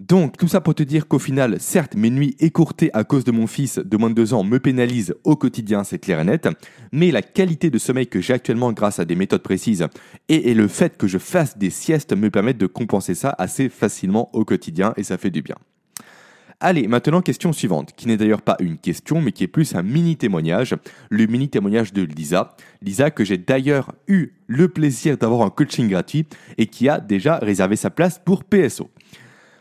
Donc, 0.00 0.36
tout 0.36 0.48
ça 0.48 0.60
pour 0.60 0.74
te 0.74 0.82
dire 0.82 1.06
qu'au 1.06 1.20
final, 1.20 1.60
certes, 1.60 1.94
mes 1.94 2.10
nuits 2.10 2.34
écourtées 2.40 2.90
à 2.94 3.04
cause 3.04 3.22
de 3.22 3.30
mon 3.30 3.46
fils 3.46 3.78
de 3.78 3.96
moins 3.96 4.10
de 4.10 4.16
2 4.16 4.34
ans 4.34 4.42
me 4.42 4.58
pénalisent 4.58 5.14
au 5.22 5.36
quotidien, 5.36 5.84
c'est 5.84 6.00
clair 6.00 6.18
et 6.18 6.24
net, 6.24 6.48
mais 6.90 7.12
la 7.12 7.22
qualité 7.22 7.70
de 7.70 7.78
sommeil 7.78 8.08
que 8.08 8.20
j'ai 8.20 8.32
actuellement 8.32 8.72
grâce 8.72 8.98
à 8.98 9.04
des 9.04 9.14
méthodes 9.14 9.42
précises 9.42 9.86
et, 10.28 10.52
le 10.52 10.66
fait 10.66 10.96
que 10.96 11.06
je 11.06 11.18
fasse 11.18 11.58
des 11.58 11.70
siestes 11.70 12.12
me 12.12 12.28
permettent 12.28 12.58
de 12.58 12.66
compenser 12.66 13.14
ça 13.14 13.36
assez 13.38 13.68
facilement 13.68 14.30
au 14.34 14.44
quotidien 14.44 14.94
et 14.96 15.04
ça 15.04 15.16
fait 15.16 15.30
du 15.30 15.42
bien. 15.42 15.56
Allez, 16.58 16.88
maintenant 16.88 17.20
question 17.20 17.52
suivante, 17.52 17.92
qui 17.94 18.08
n'est 18.08 18.16
d'ailleurs 18.16 18.42
pas 18.42 18.56
une 18.58 18.78
question, 18.78 19.20
mais 19.20 19.32
qui 19.32 19.44
est 19.44 19.48
plus 19.48 19.74
un 19.74 19.82
mini 19.82 20.16
témoignage, 20.16 20.74
le 21.10 21.26
mini 21.26 21.48
témoignage 21.48 21.92
de 21.92 22.02
Lisa. 22.02 22.56
Lisa 22.82 23.10
que 23.10 23.24
j'ai 23.24 23.38
d'ailleurs 23.38 23.92
eu 24.08 24.30
le 24.48 24.68
plaisir 24.68 25.18
d'avoir 25.18 25.42
un 25.42 25.50
coaching 25.50 25.88
gratuit 25.88 26.26
et 26.58 26.66
qui 26.66 26.88
a 26.88 27.00
déjà 27.00 27.36
réservé 27.36 27.76
sa 27.76 27.90
place 27.90 28.20
pour 28.24 28.44
PSO. 28.44 28.90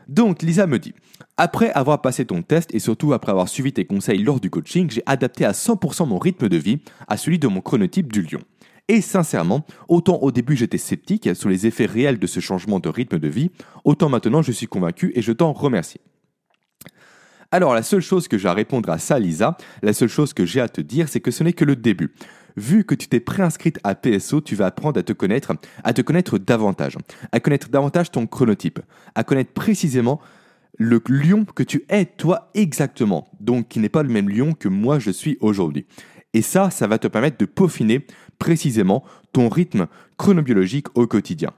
Donc 0.07 0.41
Lisa 0.41 0.67
me 0.67 0.79
dit, 0.79 0.93
après 1.37 1.71
avoir 1.71 2.01
passé 2.01 2.25
ton 2.25 2.41
test 2.41 2.73
et 2.73 2.79
surtout 2.79 3.13
après 3.13 3.31
avoir 3.31 3.49
suivi 3.49 3.73
tes 3.73 3.85
conseils 3.85 4.21
lors 4.23 4.39
du 4.39 4.49
coaching, 4.49 4.89
j'ai 4.89 5.03
adapté 5.05 5.45
à 5.45 5.51
100% 5.51 6.07
mon 6.07 6.19
rythme 6.19 6.49
de 6.49 6.57
vie 6.57 6.79
à 7.07 7.17
celui 7.17 7.39
de 7.39 7.47
mon 7.47 7.61
chronotype 7.61 8.11
du 8.11 8.21
lion. 8.21 8.41
Et 8.89 9.01
sincèrement, 9.01 9.65
autant 9.87 10.17
au 10.17 10.31
début 10.31 10.57
j'étais 10.57 10.77
sceptique 10.77 11.35
sur 11.35 11.49
les 11.49 11.65
effets 11.67 11.85
réels 11.85 12.19
de 12.19 12.27
ce 12.27 12.39
changement 12.39 12.79
de 12.79 12.89
rythme 12.89 13.17
de 13.17 13.29
vie, 13.29 13.49
autant 13.85 14.09
maintenant 14.09 14.41
je 14.41 14.51
suis 14.51 14.67
convaincu 14.67 15.11
et 15.15 15.21
je 15.21 15.31
t'en 15.31 15.53
remercie. 15.53 16.01
Alors 17.49 17.73
la 17.73 17.83
seule 17.83 18.01
chose 18.01 18.27
que 18.27 18.37
j'ai 18.37 18.47
à 18.47 18.53
répondre 18.53 18.89
à 18.89 18.97
ça, 18.97 19.19
Lisa, 19.19 19.57
la 19.83 19.93
seule 19.93 20.09
chose 20.09 20.33
que 20.33 20.45
j'ai 20.45 20.59
à 20.59 20.67
te 20.67 20.81
dire, 20.81 21.07
c'est 21.07 21.19
que 21.19 21.31
ce 21.31 21.43
n'est 21.43 21.53
que 21.53 21.65
le 21.65 21.75
début 21.75 22.13
vu 22.57 22.83
que 22.83 22.95
tu 22.95 23.07
t'es 23.07 23.19
préinscrite 23.19 23.79
à 23.83 23.95
PSO, 23.95 24.41
tu 24.41 24.55
vas 24.55 24.67
apprendre 24.67 24.99
à 24.99 25.03
te 25.03 25.13
connaître, 25.13 25.53
à 25.83 25.93
te 25.93 26.01
connaître 26.01 26.37
davantage, 26.37 26.97
à 27.31 27.39
connaître 27.39 27.69
davantage 27.69 28.11
ton 28.11 28.27
chronotype, 28.27 28.79
à 29.15 29.23
connaître 29.23 29.53
précisément 29.53 30.19
le 30.77 31.01
lion 31.07 31.45
que 31.45 31.63
tu 31.63 31.85
es 31.89 32.05
toi 32.05 32.49
exactement, 32.53 33.27
donc 33.39 33.67
qui 33.67 33.79
n'est 33.79 33.89
pas 33.89 34.03
le 34.03 34.09
même 34.09 34.29
lion 34.29 34.53
que 34.53 34.67
moi 34.67 34.99
je 34.99 35.11
suis 35.11 35.37
aujourd'hui. 35.39 35.85
Et 36.33 36.41
ça, 36.41 36.71
ça 36.71 36.87
va 36.87 36.97
te 36.97 37.07
permettre 37.07 37.37
de 37.37 37.45
peaufiner 37.45 38.05
précisément 38.39 39.03
ton 39.33 39.49
rythme 39.49 39.87
chronobiologique 40.17 40.87
au 40.97 41.05
quotidien. 41.05 41.51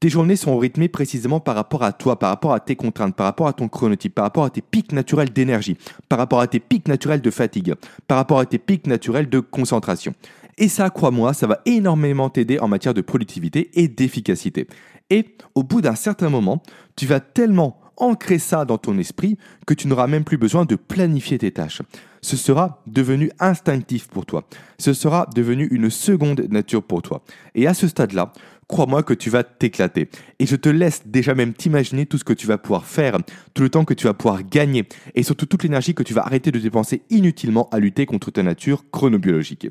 Tes 0.00 0.08
journées 0.08 0.36
sont 0.36 0.58
rythmées 0.58 0.88
précisément 0.88 1.40
par 1.40 1.54
rapport 1.54 1.82
à 1.82 1.92
toi, 1.92 2.18
par 2.18 2.30
rapport 2.30 2.52
à 2.52 2.60
tes 2.60 2.76
contraintes, 2.76 3.14
par 3.14 3.26
rapport 3.26 3.48
à 3.48 3.52
ton 3.52 3.68
chronotype, 3.68 4.14
par 4.14 4.24
rapport 4.24 4.44
à 4.44 4.50
tes 4.50 4.60
pics 4.60 4.92
naturels 4.92 5.30
d'énergie, 5.30 5.76
par 6.08 6.18
rapport 6.18 6.40
à 6.40 6.46
tes 6.46 6.60
pics 6.60 6.88
naturels 6.88 7.20
de 7.22 7.30
fatigue, 7.30 7.74
par 8.06 8.18
rapport 8.18 8.38
à 8.38 8.46
tes 8.46 8.58
pics 8.58 8.86
naturels 8.86 9.28
de 9.28 9.40
concentration. 9.40 10.14
Et 10.58 10.68
ça, 10.68 10.90
crois-moi, 10.90 11.34
ça 11.34 11.46
va 11.46 11.60
énormément 11.66 12.30
t'aider 12.30 12.58
en 12.58 12.68
matière 12.68 12.94
de 12.94 13.00
productivité 13.00 13.70
et 13.74 13.88
d'efficacité. 13.88 14.68
Et 15.10 15.36
au 15.54 15.62
bout 15.62 15.80
d'un 15.80 15.96
certain 15.96 16.30
moment, 16.30 16.62
tu 16.96 17.06
vas 17.06 17.20
tellement 17.20 17.80
ancrer 17.96 18.38
ça 18.38 18.64
dans 18.64 18.78
ton 18.78 18.98
esprit 18.98 19.38
que 19.66 19.74
tu 19.74 19.88
n'auras 19.88 20.06
même 20.06 20.24
plus 20.24 20.38
besoin 20.38 20.64
de 20.64 20.76
planifier 20.76 21.38
tes 21.38 21.52
tâches. 21.52 21.82
Ce 22.22 22.36
sera 22.36 22.82
devenu 22.86 23.30
instinctif 23.38 24.08
pour 24.08 24.24
toi. 24.24 24.44
Ce 24.78 24.94
sera 24.94 25.28
devenu 25.34 25.68
une 25.70 25.90
seconde 25.90 26.46
nature 26.50 26.82
pour 26.82 27.02
toi. 27.02 27.22
Et 27.54 27.66
à 27.66 27.74
ce 27.74 27.86
stade-là, 27.86 28.32
crois-moi 28.68 29.02
que 29.02 29.14
tu 29.14 29.30
vas 29.30 29.44
t'éclater. 29.44 30.08
Et 30.38 30.46
je 30.46 30.56
te 30.56 30.68
laisse 30.68 31.02
déjà 31.06 31.34
même 31.34 31.54
t'imaginer 31.54 32.06
tout 32.06 32.18
ce 32.18 32.24
que 32.24 32.32
tu 32.32 32.46
vas 32.46 32.58
pouvoir 32.58 32.84
faire, 32.84 33.18
tout 33.54 33.62
le 33.62 33.70
temps 33.70 33.84
que 33.84 33.94
tu 33.94 34.06
vas 34.06 34.14
pouvoir 34.14 34.42
gagner, 34.42 34.86
et 35.14 35.22
surtout 35.22 35.46
toute 35.46 35.62
l'énergie 35.62 35.94
que 35.94 36.02
tu 36.02 36.14
vas 36.14 36.22
arrêter 36.22 36.50
de 36.50 36.58
dépenser 36.58 37.02
inutilement 37.10 37.68
à 37.70 37.78
lutter 37.78 38.06
contre 38.06 38.30
ta 38.30 38.42
nature 38.42 38.84
chronobiologique. 38.90 39.68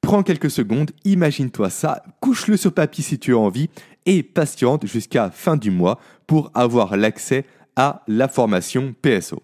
Prends 0.00 0.22
quelques 0.22 0.50
secondes, 0.50 0.90
imagine-toi 1.04 1.70
ça, 1.70 2.02
couche-le 2.20 2.56
sur 2.56 2.74
papier 2.74 3.02
si 3.02 3.18
tu 3.18 3.32
as 3.34 3.38
envie, 3.38 3.70
et 4.06 4.22
patiente 4.22 4.86
jusqu'à 4.86 5.30
fin 5.30 5.56
du 5.56 5.70
mois 5.70 5.98
pour 6.26 6.50
avoir 6.54 6.96
l'accès 6.96 7.46
à 7.76 8.02
la 8.06 8.28
formation 8.28 8.94
PSO. 9.00 9.42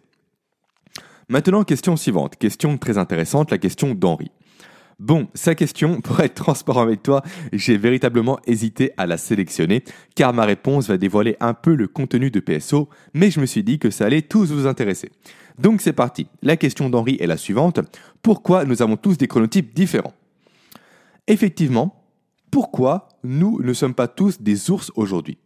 Maintenant, 1.31 1.65
question 1.65 1.97
suivante, 1.97 2.37
question 2.37 2.77
très 2.77 2.99
intéressante, 2.99 3.51
la 3.51 3.59
question 3.59 3.95
d'Henri. 3.95 4.31
Bon, 5.01 5.29
sa 5.33 5.55
question, 5.55 6.03
pour 6.03 6.21
être 6.21 6.35
transparent 6.35 6.83
avec 6.83 7.03
toi, 7.03 7.23
j'ai 7.55 7.79
véritablement 7.79 8.39
hésité 8.47 8.93
à 8.99 9.07
la 9.07 9.17
sélectionner, 9.17 9.83
car 10.15 10.35
ma 10.35 10.45
réponse 10.45 10.89
va 10.89 10.99
dévoiler 10.99 11.39
un 11.41 11.55
peu 11.55 11.75
le 11.75 11.89
contenu 11.89 12.31
de 12.31 12.39
PSO, 12.39 12.87
mais 13.15 13.31
je 13.31 13.41
me 13.41 13.47
suis 13.47 13.65
dit 13.65 13.79
que 13.79 13.89
ça 13.89 14.05
allait 14.05 14.21
tous 14.21 14.53
vous 14.53 14.67
intéresser. 14.67 15.11
Donc 15.59 15.81
c'est 15.81 15.95
parti. 15.95 16.27
La 16.43 16.59
question 16.59 16.91
d'Henri 16.91 17.17
est 17.19 17.27
la 17.27 17.39
suivante. 17.39 17.81
Pourquoi 18.21 18.67
nous 18.67 18.83
avons 18.83 18.99
tous 18.99 19.17
des 19.17 19.27
chronotypes 19.27 19.75
différents? 19.75 20.13
Effectivement, 21.29 22.05
pourquoi 22.51 23.09
nous 23.25 23.63
ne 23.63 23.73
sommes 23.73 23.95
pas 23.95 24.07
tous 24.07 24.43
des 24.43 24.71
ours 24.71 24.93
aujourd'hui? 24.97 25.39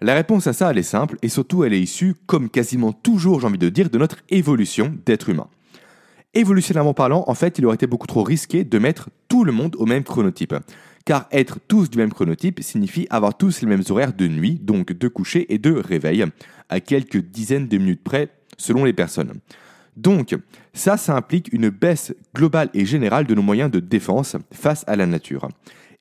La 0.00 0.14
réponse 0.14 0.46
à 0.46 0.52
ça, 0.52 0.70
elle 0.70 0.78
est 0.78 0.84
simple, 0.84 1.16
et 1.20 1.28
surtout 1.28 1.64
elle 1.64 1.72
est 1.72 1.82
issue, 1.82 2.14
comme 2.26 2.48
quasiment 2.48 2.92
toujours 2.92 3.40
j'ai 3.40 3.48
envie 3.48 3.58
de 3.58 3.70
dire, 3.70 3.90
de 3.90 3.98
notre 3.98 4.18
évolution 4.28 4.94
d'être 5.04 5.30
humain. 5.30 5.48
Évolutionnairement 6.34 6.94
parlant, 6.94 7.24
en 7.28 7.34
fait, 7.34 7.58
il 7.58 7.66
aurait 7.66 7.76
été 7.76 7.86
beaucoup 7.86 8.08
trop 8.08 8.24
risqué 8.24 8.64
de 8.64 8.78
mettre 8.78 9.08
tout 9.28 9.44
le 9.44 9.52
monde 9.52 9.76
au 9.78 9.86
même 9.86 10.02
chronotype. 10.02 10.54
Car 11.04 11.28
être 11.30 11.58
tous 11.68 11.88
du 11.88 11.98
même 11.98 12.12
chronotype 12.12 12.60
signifie 12.60 13.06
avoir 13.08 13.36
tous 13.36 13.60
les 13.60 13.68
mêmes 13.68 13.84
horaires 13.88 14.12
de 14.12 14.26
nuit, 14.26 14.58
donc 14.60 14.92
de 14.92 15.08
coucher 15.08 15.52
et 15.54 15.58
de 15.58 15.72
réveil, 15.72 16.24
à 16.68 16.80
quelques 16.80 17.18
dizaines 17.18 17.68
de 17.68 17.78
minutes 17.78 18.02
près 18.02 18.30
selon 18.58 18.84
les 18.84 18.92
personnes. 18.92 19.34
Donc, 19.96 20.34
ça, 20.72 20.96
ça 20.96 21.14
implique 21.14 21.52
une 21.52 21.68
baisse 21.68 22.12
globale 22.34 22.68
et 22.74 22.84
générale 22.84 23.26
de 23.26 23.34
nos 23.34 23.42
moyens 23.42 23.70
de 23.70 23.78
défense 23.78 24.36
face 24.50 24.82
à 24.88 24.96
la 24.96 25.06
nature. 25.06 25.48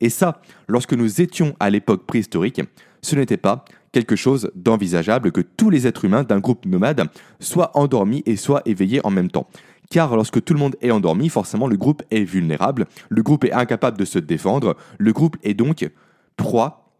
Et 0.01 0.09
ça, 0.09 0.41
lorsque 0.67 0.93
nous 0.93 1.21
étions 1.21 1.55
à 1.59 1.69
l'époque 1.69 2.07
préhistorique, 2.07 2.61
ce 3.03 3.15
n'était 3.15 3.37
pas 3.37 3.65
quelque 3.91 4.15
chose 4.15 4.49
d'envisageable 4.55 5.31
que 5.31 5.41
tous 5.41 5.69
les 5.69 5.85
êtres 5.85 6.05
humains 6.05 6.23
d'un 6.23 6.39
groupe 6.39 6.65
nomade 6.65 7.07
soient 7.39 7.77
endormis 7.77 8.23
et 8.25 8.35
soient 8.35 8.63
éveillés 8.65 9.01
en 9.05 9.11
même 9.11 9.29
temps 9.29 9.47
car 9.93 10.15
lorsque 10.15 10.43
tout 10.43 10.55
le 10.55 10.59
monde 10.59 10.75
est 10.81 10.89
endormi, 10.89 11.29
forcément 11.29 11.67
le 11.67 11.77
groupe 11.77 12.01
est 12.09 12.23
vulnérable, 12.23 12.87
le 13.09 13.21
groupe 13.21 13.43
est 13.45 13.51
incapable 13.51 13.95
de 13.95 14.05
se 14.05 14.17
défendre, 14.17 14.75
le 14.97 15.13
groupe 15.13 15.37
est 15.43 15.53
donc 15.53 15.87
proie 16.35 16.95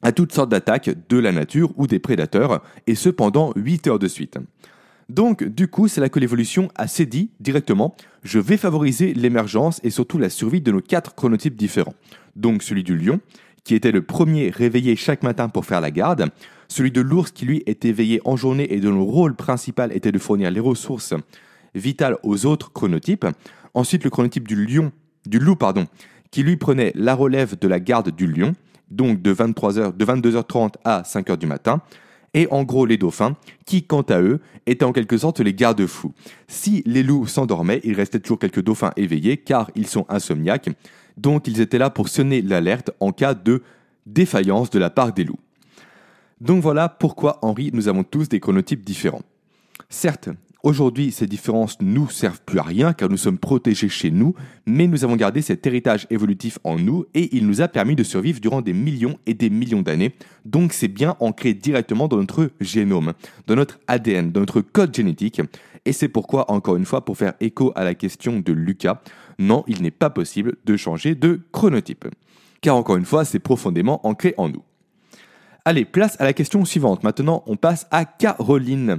à 0.00 0.12
toutes 0.12 0.32
sortes 0.32 0.48
d'attaques 0.48 0.90
de 1.08 1.18
la 1.18 1.32
nature 1.32 1.72
ou 1.76 1.88
des 1.88 1.98
prédateurs, 1.98 2.62
et 2.86 2.94
ce 2.94 3.08
pendant 3.08 3.52
8 3.56 3.88
heures 3.88 3.98
de 3.98 4.06
suite. 4.06 4.38
Donc, 5.08 5.42
du 5.42 5.66
coup, 5.66 5.88
c'est 5.88 6.00
là 6.00 6.08
que 6.08 6.20
l'évolution 6.20 6.68
a 6.76 6.86
dit 6.86 7.32
directement 7.40 7.96
je 8.22 8.38
vais 8.38 8.56
favoriser 8.56 9.12
l'émergence 9.12 9.80
et 9.82 9.90
surtout 9.90 10.18
la 10.18 10.30
survie 10.30 10.60
de 10.60 10.70
nos 10.70 10.80
quatre 10.80 11.16
chronotypes 11.16 11.56
différents. 11.56 11.94
Donc, 12.36 12.62
celui 12.62 12.84
du 12.84 12.96
lion, 12.96 13.18
qui 13.64 13.74
était 13.74 13.90
le 13.90 14.02
premier 14.02 14.50
réveillé 14.50 14.94
chaque 14.94 15.24
matin 15.24 15.48
pour 15.48 15.64
faire 15.64 15.80
la 15.80 15.90
garde, 15.90 16.26
celui 16.68 16.92
de 16.92 17.00
l'ours 17.00 17.32
qui 17.32 17.44
lui 17.44 17.64
était 17.66 17.88
éveillé 17.88 18.20
en 18.24 18.36
journée 18.36 18.72
et 18.72 18.78
dont 18.78 18.94
le 18.94 19.02
rôle 19.02 19.34
principal 19.34 19.92
était 19.92 20.12
de 20.12 20.18
fournir 20.20 20.52
les 20.52 20.60
ressources 20.60 21.12
vital 21.74 22.16
aux 22.22 22.46
autres 22.46 22.72
chronotypes. 22.72 23.26
Ensuite, 23.74 24.04
le 24.04 24.10
chronotype 24.10 24.46
du 24.46 24.66
lion, 24.66 24.92
du 25.26 25.38
loup, 25.38 25.56
pardon, 25.56 25.86
qui 26.30 26.42
lui 26.42 26.56
prenait 26.56 26.92
la 26.94 27.14
relève 27.14 27.58
de 27.58 27.68
la 27.68 27.80
garde 27.80 28.10
du 28.10 28.26
lion, 28.26 28.54
donc 28.90 29.22
de, 29.22 29.32
23h, 29.32 29.96
de 29.96 30.04
22h30 30.04 30.74
à 30.84 31.02
5h 31.02 31.36
du 31.36 31.46
matin. 31.46 31.80
Et 32.32 32.46
en 32.50 32.62
gros, 32.62 32.86
les 32.86 32.96
dauphins, 32.96 33.36
qui, 33.66 33.82
quant 33.82 34.02
à 34.02 34.20
eux, 34.20 34.40
étaient 34.66 34.84
en 34.84 34.92
quelque 34.92 35.18
sorte 35.18 35.40
les 35.40 35.54
garde-fous. 35.54 36.12
Si 36.46 36.82
les 36.86 37.02
loups 37.02 37.26
s'endormaient, 37.26 37.80
il 37.82 37.94
restait 37.94 38.20
toujours 38.20 38.38
quelques 38.38 38.62
dauphins 38.62 38.92
éveillés, 38.96 39.36
car 39.36 39.70
ils 39.74 39.88
sont 39.88 40.06
insomniaques, 40.08 40.70
donc 41.16 41.48
ils 41.48 41.60
étaient 41.60 41.78
là 41.78 41.90
pour 41.90 42.08
sonner 42.08 42.40
l'alerte 42.40 42.92
en 43.00 43.10
cas 43.10 43.34
de 43.34 43.62
défaillance 44.06 44.70
de 44.70 44.78
la 44.78 44.90
part 44.90 45.12
des 45.12 45.24
loups. 45.24 45.40
Donc 46.40 46.62
voilà 46.62 46.88
pourquoi, 46.88 47.38
Henri, 47.42 47.70
nous 47.74 47.88
avons 47.88 48.04
tous 48.04 48.28
des 48.28 48.40
chronotypes 48.40 48.84
différents. 48.84 49.22
Certes, 49.88 50.30
Aujourd'hui, 50.62 51.10
ces 51.10 51.26
différences 51.26 51.80
ne 51.80 51.90
nous 51.90 52.10
servent 52.10 52.42
plus 52.44 52.58
à 52.58 52.62
rien 52.62 52.92
car 52.92 53.08
nous 53.08 53.16
sommes 53.16 53.38
protégés 53.38 53.88
chez 53.88 54.10
nous, 54.10 54.34
mais 54.66 54.86
nous 54.86 55.04
avons 55.04 55.16
gardé 55.16 55.40
cet 55.40 55.66
héritage 55.66 56.06
évolutif 56.10 56.58
en 56.64 56.76
nous 56.76 57.06
et 57.14 57.34
il 57.34 57.46
nous 57.46 57.62
a 57.62 57.68
permis 57.68 57.96
de 57.96 58.02
survivre 58.02 58.40
durant 58.40 58.60
des 58.60 58.74
millions 58.74 59.18
et 59.24 59.32
des 59.32 59.48
millions 59.48 59.80
d'années. 59.80 60.14
Donc 60.44 60.74
c'est 60.74 60.88
bien 60.88 61.16
ancré 61.20 61.54
directement 61.54 62.08
dans 62.08 62.18
notre 62.18 62.50
génome, 62.60 63.14
dans 63.46 63.56
notre 63.56 63.80
ADN, 63.86 64.32
dans 64.32 64.40
notre 64.40 64.60
code 64.60 64.94
génétique. 64.94 65.40
Et 65.86 65.92
c'est 65.94 66.08
pourquoi, 66.08 66.50
encore 66.50 66.76
une 66.76 66.84
fois, 66.84 67.06
pour 67.06 67.16
faire 67.16 67.32
écho 67.40 67.72
à 67.74 67.84
la 67.84 67.94
question 67.94 68.40
de 68.40 68.52
Lucas, 68.52 69.00
non, 69.38 69.64
il 69.66 69.80
n'est 69.80 69.90
pas 69.90 70.10
possible 70.10 70.56
de 70.66 70.76
changer 70.76 71.14
de 71.14 71.40
chronotype. 71.52 72.06
Car 72.60 72.76
encore 72.76 72.96
une 72.96 73.06
fois, 73.06 73.24
c'est 73.24 73.38
profondément 73.38 74.06
ancré 74.06 74.34
en 74.36 74.50
nous. 74.50 74.62
Allez, 75.64 75.86
place 75.86 76.20
à 76.20 76.24
la 76.24 76.34
question 76.34 76.66
suivante. 76.66 77.02
Maintenant, 77.02 77.42
on 77.46 77.56
passe 77.56 77.86
à 77.90 78.04
Caroline. 78.04 78.98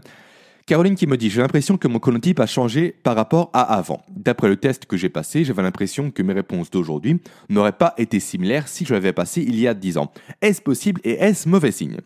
Caroline 0.72 0.96
qui 0.96 1.06
me 1.06 1.18
dit 1.18 1.30
J'ai 1.30 1.42
l'impression 1.42 1.76
que 1.76 1.90
mon 1.90 2.00
chronotype 2.00 2.40
a 2.40 2.46
changé 2.46 2.96
par 3.04 3.18
rapport 3.18 3.50
à 3.52 3.76
avant. 3.76 4.02
D'après 4.10 4.48
le 4.48 4.56
test 4.56 4.86
que 4.86 4.96
j'ai 4.96 5.10
passé, 5.10 5.44
j'avais 5.44 5.64
l'impression 5.64 6.12
que 6.12 6.24
mes 6.24 6.32
réponses 6.32 6.72
d'aujourd'hui 6.72 7.20
n'auraient 7.50 7.74
pas 7.74 7.94
été 7.98 8.22
similaires 8.22 8.70
si 8.70 8.86
je 8.86 8.94
l'avais 8.94 9.12
passé 9.12 9.44
il 9.46 9.60
y 9.60 9.68
a 9.68 9.74
10 9.74 9.98
ans. 9.98 10.14
Est-ce 10.42 10.62
possible 10.62 11.02
et 11.04 11.16
est-ce 11.16 11.50
mauvais 11.50 11.74
signe? 11.74 11.98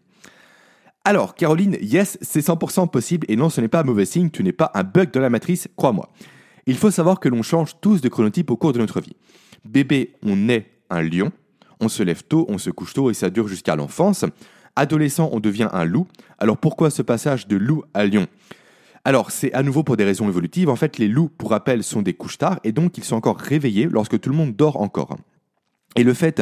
Alors, 1.04 1.36
Caroline, 1.36 1.78
yes, 1.80 2.18
c'est 2.22 2.40
100% 2.40 2.90
possible 2.90 3.28
et 3.30 3.36
non, 3.36 3.52
ce 3.52 3.62
n'est 3.62 3.68
pas 3.68 3.82
un 3.82 3.84
mauvais 3.84 4.06
signe, 4.06 4.32
tu 4.32 4.42
n'es 4.42 4.52
pas 4.52 4.72
un 4.74 4.82
bug 4.82 5.12
dans 5.12 5.22
la 5.22 5.30
matrice, 5.30 5.68
crois-moi. 5.76 6.10
Il 6.66 6.76
faut 6.76 6.90
savoir 6.90 7.20
que 7.20 7.30
l'on 7.30 7.44
change 7.44 7.80
tous 7.82 8.02
de 8.02 8.10
chronotype 8.10 8.50
au 8.50 8.58
cours 8.58 8.74
de 8.74 8.80
notre 8.80 9.00
vie. 9.00 9.16
Bébé, 9.64 10.14
on 10.24 10.50
est 10.50 10.66
un 10.90 11.04
lion, 11.04 11.32
on 11.82 11.88
se 11.88 12.02
lève 12.02 12.24
tôt, 12.24 12.48
on 12.50 12.58
se 12.58 12.72
couche 12.72 12.96
tôt 12.96 13.12
et 13.12 13.14
ça 13.14 13.30
dure 13.30 13.48
jusqu'à 13.48 13.76
l'enfance. 13.76 14.26
Adolescent, 14.76 15.30
on 15.32 15.40
devient 15.40 15.70
un 15.72 15.86
loup. 15.86 16.08
Alors 16.38 16.58
pourquoi 16.58 16.90
ce 16.90 17.02
passage 17.02 17.48
de 17.48 17.56
loup 17.56 17.84
à 17.94 18.06
lion? 18.06 18.28
Alors, 19.08 19.30
c'est 19.30 19.54
à 19.54 19.62
nouveau 19.62 19.84
pour 19.84 19.98
des 19.98 20.04
raisons 20.04 20.28
évolutives. 20.28 20.68
En 20.68 20.76
fait, 20.76 20.98
les 20.98 21.08
loups, 21.08 21.30
pour 21.30 21.52
rappel, 21.52 21.84
sont 21.84 22.02
des 22.02 22.16
couches-tard 22.16 22.60
et 22.64 22.72
donc 22.72 22.98
ils 22.98 23.04
sont 23.04 23.16
encore 23.16 23.38
réveillés 23.38 23.88
lorsque 23.90 24.20
tout 24.20 24.32
le 24.32 24.36
monde 24.36 24.56
dort 24.56 24.82
encore. 24.82 25.16
Et 25.96 26.04
le 26.04 26.14
fait 26.14 26.42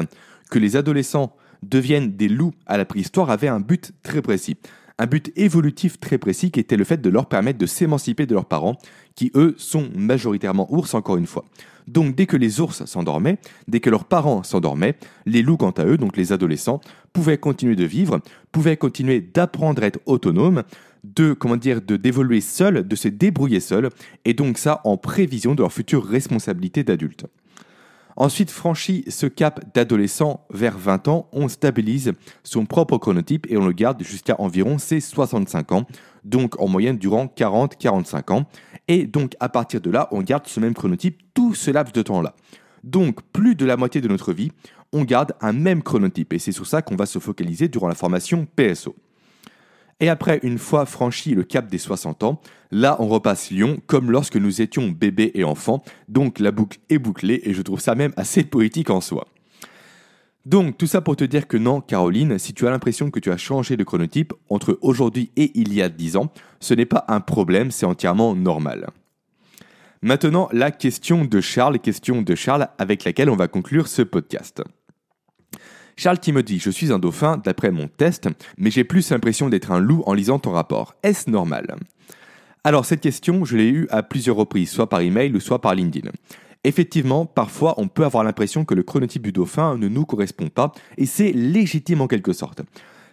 que 0.49 0.59
les 0.59 0.77
adolescents 0.77 1.35
deviennent 1.61 2.15
des 2.15 2.29
loups 2.29 2.53
à 2.65 2.77
la 2.77 2.85
préhistoire 2.85 3.29
avait 3.29 3.49
un 3.49 3.59
but 3.59 3.91
très 4.01 4.21
précis. 4.21 4.57
Un 4.99 5.07
but 5.07 5.31
évolutif 5.35 5.99
très 5.99 6.17
précis 6.17 6.51
qui 6.51 6.59
était 6.59 6.77
le 6.77 6.83
fait 6.83 7.01
de 7.01 7.09
leur 7.09 7.25
permettre 7.25 7.57
de 7.57 7.65
s'émanciper 7.65 8.25
de 8.25 8.33
leurs 8.35 8.45
parents, 8.45 8.77
qui 9.15 9.31
eux 9.35 9.55
sont 9.57 9.89
majoritairement 9.95 10.71
ours 10.71 10.93
encore 10.93 11.17
une 11.17 11.25
fois. 11.25 11.45
Donc 11.87 12.15
dès 12.15 12.27
que 12.27 12.37
les 12.37 12.61
ours 12.61 12.85
s'endormaient, 12.85 13.39
dès 13.67 13.79
que 13.79 13.89
leurs 13.89 14.05
parents 14.05 14.43
s'endormaient, 14.43 14.95
les 15.25 15.41
loups 15.41 15.57
quant 15.57 15.71
à 15.71 15.85
eux, 15.85 15.97
donc 15.97 16.15
les 16.15 16.31
adolescents, 16.31 16.79
pouvaient 17.11 17.37
continuer 17.37 17.75
de 17.75 17.85
vivre, 17.85 18.19
pouvaient 18.51 18.77
continuer 18.77 19.19
d'apprendre 19.19 19.83
à 19.83 19.87
être 19.87 19.99
autonomes, 20.05 20.63
de 21.03 21.33
comment 21.33 21.57
dire 21.57 21.81
d'évoluer 21.81 22.39
seuls, 22.39 22.87
de 22.87 22.95
se 22.95 23.07
débrouiller 23.07 23.59
seuls, 23.59 23.89
et 24.25 24.33
donc 24.33 24.57
ça 24.57 24.79
en 24.85 24.97
prévision 24.97 25.55
de 25.55 25.61
leur 25.61 25.73
future 25.73 26.05
responsabilité 26.05 26.83
d'adultes. 26.83 27.25
Ensuite, 28.15 28.51
franchi 28.51 29.03
ce 29.07 29.25
cap 29.25 29.73
d'adolescent 29.73 30.45
vers 30.51 30.77
20 30.77 31.07
ans, 31.07 31.29
on 31.31 31.47
stabilise 31.47 32.13
son 32.43 32.65
propre 32.65 32.97
chronotype 32.97 33.47
et 33.49 33.57
on 33.57 33.65
le 33.65 33.73
garde 33.73 34.03
jusqu'à 34.03 34.35
environ 34.39 34.77
ses 34.77 34.99
65 34.99 35.71
ans, 35.71 35.85
donc 36.23 36.59
en 36.61 36.67
moyenne 36.67 36.97
durant 36.97 37.25
40-45 37.25 38.33
ans. 38.33 38.45
Et 38.87 39.05
donc 39.05 39.33
à 39.39 39.49
partir 39.49 39.81
de 39.81 39.89
là, 39.89 40.07
on 40.11 40.21
garde 40.21 40.47
ce 40.47 40.59
même 40.59 40.73
chronotype 40.73 41.21
tout 41.33 41.55
ce 41.55 41.71
laps 41.71 41.93
de 41.93 42.01
temps-là. 42.01 42.35
Donc 42.83 43.21
plus 43.31 43.55
de 43.55 43.65
la 43.65 43.77
moitié 43.77 44.01
de 44.01 44.07
notre 44.07 44.33
vie, 44.33 44.51
on 44.91 45.03
garde 45.03 45.33
un 45.41 45.53
même 45.53 45.81
chronotype 45.81 46.33
et 46.33 46.39
c'est 46.39 46.51
sur 46.51 46.67
ça 46.67 46.81
qu'on 46.81 46.95
va 46.95 47.05
se 47.05 47.19
focaliser 47.19 47.67
durant 47.67 47.87
la 47.87 47.95
formation 47.95 48.45
PSO. 48.55 48.95
Et 49.99 50.09
après, 50.09 50.39
une 50.43 50.57
fois 50.57 50.85
franchi 50.85 51.35
le 51.35 51.43
cap 51.43 51.67
des 51.67 51.77
60 51.77 52.23
ans, 52.23 52.41
là 52.71 52.97
on 52.99 53.07
repasse 53.07 53.51
Lyon 53.51 53.79
comme 53.87 54.11
lorsque 54.11 54.35
nous 54.35 54.61
étions 54.61 54.89
bébés 54.89 55.31
et 55.35 55.43
enfants, 55.43 55.83
donc 56.09 56.39
la 56.39 56.51
boucle 56.51 56.79
est 56.89 56.97
bouclée 56.97 57.41
et 57.43 57.53
je 57.53 57.61
trouve 57.61 57.79
ça 57.79 57.95
même 57.95 58.13
assez 58.17 58.43
poétique 58.43 58.89
en 58.89 59.01
soi. 59.01 59.27
Donc 60.45 60.77
tout 60.77 60.87
ça 60.87 60.99
pour 60.99 61.15
te 61.15 61.23
dire 61.23 61.47
que 61.47 61.55
non, 61.55 61.79
Caroline, 61.79 62.37
si 62.37 62.53
tu 62.53 62.67
as 62.67 62.71
l'impression 62.71 63.11
que 63.11 63.19
tu 63.19 63.31
as 63.31 63.37
changé 63.37 63.77
de 63.77 63.83
chronotype 63.83 64.33
entre 64.49 64.77
aujourd'hui 64.81 65.31
et 65.37 65.51
il 65.55 65.73
y 65.73 65.81
a 65.81 65.87
10 65.87 66.17
ans, 66.17 66.33
ce 66.59 66.73
n'est 66.73 66.85
pas 66.85 67.05
un 67.07 67.21
problème, 67.21 67.71
c'est 67.71 67.85
entièrement 67.85 68.35
normal. 68.35 68.89
Maintenant, 70.01 70.49
la 70.51 70.71
question 70.71 71.23
de 71.23 71.39
Charles, 71.39 71.79
question 71.79 72.21
de 72.21 72.35
Charles 72.35 72.67
avec 72.77 73.05
laquelle 73.05 73.29
on 73.29 73.37
va 73.37 73.47
conclure 73.47 73.87
ce 73.87 74.01
podcast. 74.01 74.61
Charles 75.95 76.19
qui 76.19 76.33
me 76.33 76.43
dit 76.43 76.59
Je 76.59 76.69
suis 76.69 76.91
un 76.91 76.99
dauphin 76.99 77.37
d'après 77.37 77.71
mon 77.71 77.87
test, 77.87 78.29
mais 78.57 78.71
j'ai 78.71 78.83
plus 78.83 79.09
l'impression 79.11 79.49
d'être 79.49 79.71
un 79.71 79.79
loup 79.79 80.03
en 80.05 80.13
lisant 80.13 80.39
ton 80.39 80.51
rapport. 80.51 80.95
Est-ce 81.03 81.29
normal? 81.29 81.75
Alors, 82.63 82.85
cette 82.85 83.01
question, 83.01 83.43
je 83.43 83.57
l'ai 83.57 83.67
eue 83.67 83.87
à 83.89 84.03
plusieurs 84.03 84.37
reprises, 84.37 84.69
soit 84.69 84.87
par 84.87 85.01
email 85.01 85.35
ou 85.35 85.39
soit 85.39 85.59
par 85.59 85.75
LinkedIn. 85.75 86.09
Effectivement, 86.63 87.25
parfois, 87.25 87.73
on 87.77 87.89
peut 87.89 88.05
avoir 88.05 88.23
l'impression 88.23 88.63
que 88.63 88.73
le 88.73 88.83
chronotype 88.83 89.23
du 89.23 89.33
dauphin 89.33 89.77
ne 89.77 89.89
nous 89.89 90.05
correspond 90.05 90.47
pas, 90.47 90.71
et 90.97 91.05
c'est 91.05 91.33
légitime 91.33 91.99
en 91.99 92.07
quelque 92.07 92.31
sorte. 92.31 92.61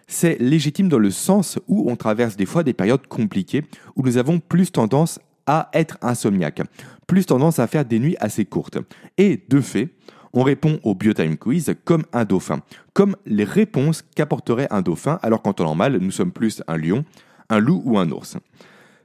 C'est 0.07 0.39
légitime 0.39 0.87
dans 0.87 0.99
le 0.99 1.11
sens 1.11 1.59
où 1.67 1.89
on 1.91 1.97
traverse 1.97 2.37
des 2.37 2.45
fois 2.45 2.63
des 2.63 2.73
périodes 2.73 3.07
compliquées, 3.07 3.65
où 3.97 4.03
nous 4.03 4.17
avons 4.17 4.39
plus 4.39 4.71
tendance 4.71 5.19
à 5.47 5.69
être 5.73 5.97
insomniaque, 6.01 6.61
plus 7.07 7.25
tendance 7.25 7.59
à 7.59 7.67
faire 7.67 7.83
des 7.83 7.99
nuits 7.99 8.15
assez 8.21 8.45
courtes. 8.45 8.77
Et 9.17 9.43
de 9.49 9.59
fait, 9.59 9.89
on 10.33 10.43
répond 10.43 10.79
au 10.83 10.95
Biotime 10.95 11.37
Quiz 11.37 11.75
comme 11.85 12.03
un 12.13 12.25
dauphin, 12.25 12.61
comme 12.93 13.15
les 13.25 13.43
réponses 13.43 14.03
qu'apporterait 14.15 14.67
un 14.71 14.81
dauphin, 14.81 15.19
alors 15.21 15.41
qu'en 15.41 15.53
temps 15.53 15.65
normal, 15.65 15.97
nous 15.99 16.11
sommes 16.11 16.31
plus 16.31 16.63
un 16.67 16.77
lion, 16.77 17.05
un 17.49 17.59
loup 17.59 17.81
ou 17.85 17.97
un 17.97 18.09
ours. 18.11 18.37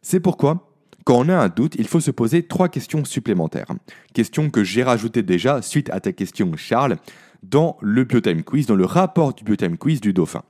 C'est 0.03 0.21
pourquoi, 0.21 0.71
quand 1.05 1.19
on 1.19 1.29
a 1.29 1.37
un 1.37 1.49
doute, 1.49 1.75
il 1.79 1.87
faut 1.89 2.01
se 2.01 2.11
poser 2.11 2.45
trois 2.45 2.69
questions 2.69 3.05
supplémentaires. 3.05 3.69
Questions 4.15 4.51
que 4.51 4.65
j'ai 4.65 4.83
rajoutées 4.83 5.23
déjà 5.23 5.63
suite 5.63 5.91
à 5.91 6.01
ta 6.01 6.13
question, 6.13 6.53
Charles, 6.57 6.97
dans 7.43 7.77
le 7.81 8.05
Biotime 8.05 8.43
Quiz, 8.43 8.67
dans 8.67 8.77
le 8.77 8.85
rapport 8.85 9.35
du 9.35 9.45
Biotime 9.45 9.79
Quiz 9.79 10.01
du 10.01 10.13
dauphin. 10.13 10.43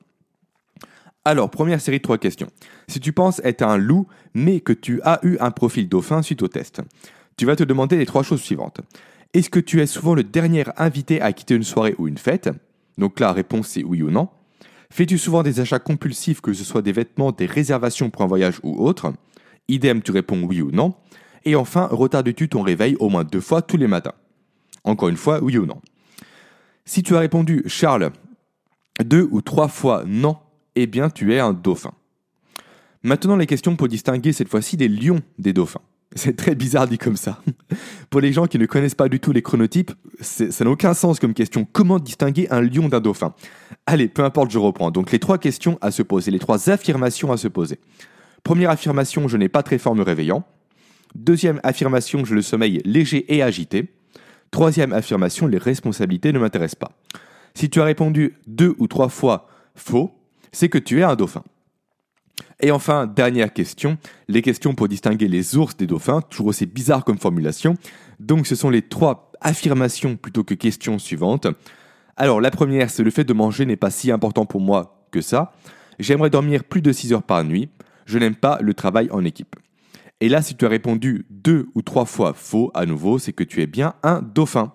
Alors, 1.24 1.50
première 1.50 1.80
série 1.80 1.98
de 1.98 2.02
trois 2.02 2.18
questions. 2.18 2.46
Si 2.86 3.00
tu 3.00 3.12
penses 3.12 3.40
être 3.42 3.62
un 3.62 3.78
loup, 3.78 4.06
mais 4.32 4.60
que 4.60 4.72
tu 4.72 5.00
as 5.02 5.18
eu 5.24 5.36
un 5.40 5.50
profil 5.50 5.88
dauphin 5.88 6.22
suite 6.22 6.40
au 6.42 6.48
test, 6.48 6.82
tu 7.36 7.46
vas 7.46 7.56
te 7.56 7.64
demander 7.64 7.96
les 7.96 8.06
trois 8.06 8.22
choses 8.22 8.40
suivantes. 8.40 8.80
Est-ce 9.34 9.50
que 9.50 9.60
tu 9.60 9.80
es 9.80 9.86
souvent 9.86 10.14
le 10.14 10.24
dernier 10.24 10.64
invité 10.76 11.20
à 11.20 11.32
quitter 11.32 11.54
une 11.54 11.62
soirée 11.62 11.94
ou 11.98 12.08
une 12.08 12.18
fête? 12.18 12.48
Donc 12.98 13.20
la 13.20 13.32
réponse 13.32 13.68
c'est 13.68 13.84
oui 13.84 14.02
ou 14.02 14.10
non. 14.10 14.28
Fais-tu 14.90 15.18
souvent 15.18 15.42
des 15.42 15.60
achats 15.60 15.78
compulsifs, 15.78 16.40
que 16.40 16.52
ce 16.52 16.64
soit 16.64 16.82
des 16.82 16.92
vêtements, 16.92 17.32
des 17.32 17.46
réservations 17.46 18.08
pour 18.08 18.22
un 18.22 18.26
voyage 18.26 18.60
ou 18.62 18.82
autre? 18.84 19.12
Idem, 19.68 20.00
tu 20.00 20.12
réponds 20.12 20.42
oui 20.44 20.62
ou 20.62 20.70
non. 20.70 20.94
Et 21.44 21.56
enfin, 21.56 21.88
retardes-tu 21.90 22.48
ton 22.48 22.62
réveil 22.62 22.96
au 22.98 23.08
moins 23.08 23.24
deux 23.24 23.40
fois 23.40 23.62
tous 23.62 23.76
les 23.76 23.88
matins? 23.88 24.14
Encore 24.84 25.08
une 25.08 25.16
fois, 25.16 25.42
oui 25.42 25.58
ou 25.58 25.66
non. 25.66 25.80
Si 26.84 27.02
tu 27.02 27.16
as 27.16 27.20
répondu 27.20 27.62
Charles 27.66 28.12
deux 29.04 29.28
ou 29.30 29.42
trois 29.42 29.68
fois 29.68 30.04
non, 30.06 30.38
eh 30.76 30.86
bien 30.86 31.10
tu 31.10 31.34
es 31.34 31.40
un 31.40 31.52
dauphin. 31.52 31.92
Maintenant 33.02 33.36
les 33.36 33.46
questions 33.46 33.76
pour 33.76 33.88
distinguer 33.88 34.32
cette 34.32 34.48
fois-ci 34.48 34.76
des 34.76 34.88
lions 34.88 35.20
des 35.38 35.52
dauphins. 35.52 35.82
C'est 36.16 36.34
très 36.34 36.54
bizarre 36.54 36.88
dit 36.88 36.96
comme 36.96 37.16
ça. 37.16 37.42
Pour 38.10 38.20
les 38.20 38.32
gens 38.32 38.46
qui 38.46 38.58
ne 38.58 38.64
connaissent 38.64 38.94
pas 38.94 39.08
du 39.08 39.20
tout 39.20 39.32
les 39.32 39.42
chronotypes, 39.42 39.92
ça 40.20 40.64
n'a 40.64 40.70
aucun 40.70 40.94
sens 40.94 41.20
comme 41.20 41.34
question. 41.34 41.66
Comment 41.70 41.98
distinguer 41.98 42.48
un 42.50 42.62
lion 42.62 42.88
d'un 42.88 43.00
dauphin? 43.00 43.34
Allez, 43.84 44.08
peu 44.08 44.24
importe, 44.24 44.50
je 44.50 44.58
reprends. 44.58 44.90
Donc 44.90 45.12
les 45.12 45.18
trois 45.18 45.36
questions 45.36 45.78
à 45.82 45.90
se 45.90 46.02
poser, 46.02 46.30
les 46.30 46.38
trois 46.38 46.70
affirmations 46.70 47.32
à 47.32 47.36
se 47.36 47.48
poser. 47.48 47.78
Première 48.42 48.70
affirmation, 48.70 49.28
je 49.28 49.36
n'ai 49.36 49.50
pas 49.50 49.62
très 49.62 49.76
fort 49.76 49.94
me 49.94 50.02
réveillant. 50.02 50.44
Deuxième 51.14 51.60
affirmation, 51.62 52.24
je 52.24 52.34
le 52.34 52.42
sommeil 52.42 52.80
léger 52.84 53.34
et 53.34 53.42
agité. 53.42 53.92
Troisième 54.50 54.92
affirmation, 54.92 55.46
les 55.46 55.58
responsabilités 55.58 56.32
ne 56.32 56.38
m'intéressent 56.38 56.78
pas. 56.78 56.92
Si 57.54 57.68
tu 57.68 57.80
as 57.80 57.84
répondu 57.84 58.38
deux 58.46 58.74
ou 58.78 58.86
trois 58.86 59.10
fois 59.10 59.48
faux, 59.74 60.12
c'est 60.52 60.68
que 60.68 60.78
tu 60.78 61.00
es 61.00 61.02
un 61.02 61.14
dauphin. 61.14 61.42
Et 62.60 62.70
enfin, 62.70 63.06
dernière 63.06 63.52
question, 63.52 63.98
les 64.28 64.42
questions 64.42 64.74
pour 64.74 64.88
distinguer 64.88 65.28
les 65.28 65.56
ours 65.56 65.76
des 65.76 65.86
dauphins, 65.86 66.20
toujours 66.22 66.48
aussi 66.48 66.66
bizarre 66.66 67.04
comme 67.04 67.18
formulation. 67.18 67.74
Donc 68.18 68.46
ce 68.46 68.54
sont 68.54 68.70
les 68.70 68.82
trois 68.82 69.30
affirmations 69.40 70.16
plutôt 70.16 70.44
que 70.44 70.54
questions 70.54 70.98
suivantes. 70.98 71.46
Alors 72.16 72.40
la 72.40 72.50
première, 72.50 72.90
c'est 72.90 73.02
le 73.02 73.10
fait 73.10 73.24
de 73.24 73.32
manger 73.34 73.66
n'est 73.66 73.76
pas 73.76 73.90
si 73.90 74.10
important 74.10 74.46
pour 74.46 74.60
moi 74.60 75.06
que 75.10 75.20
ça. 75.20 75.52
J'aimerais 75.98 76.30
dormir 76.30 76.64
plus 76.64 76.82
de 76.82 76.92
6 76.92 77.12
heures 77.12 77.22
par 77.22 77.44
nuit. 77.44 77.68
Je 78.06 78.18
n'aime 78.18 78.36
pas 78.36 78.58
le 78.60 78.74
travail 78.74 79.08
en 79.10 79.24
équipe. 79.24 79.56
Et 80.20 80.28
là, 80.30 80.40
si 80.40 80.56
tu 80.56 80.64
as 80.64 80.68
répondu 80.68 81.26
deux 81.28 81.68
ou 81.74 81.82
trois 81.82 82.06
fois 82.06 82.32
faux 82.32 82.70
à 82.74 82.86
nouveau, 82.86 83.18
c'est 83.18 83.32
que 83.34 83.44
tu 83.44 83.60
es 83.60 83.66
bien 83.66 83.94
un 84.02 84.22
dauphin. 84.22 84.72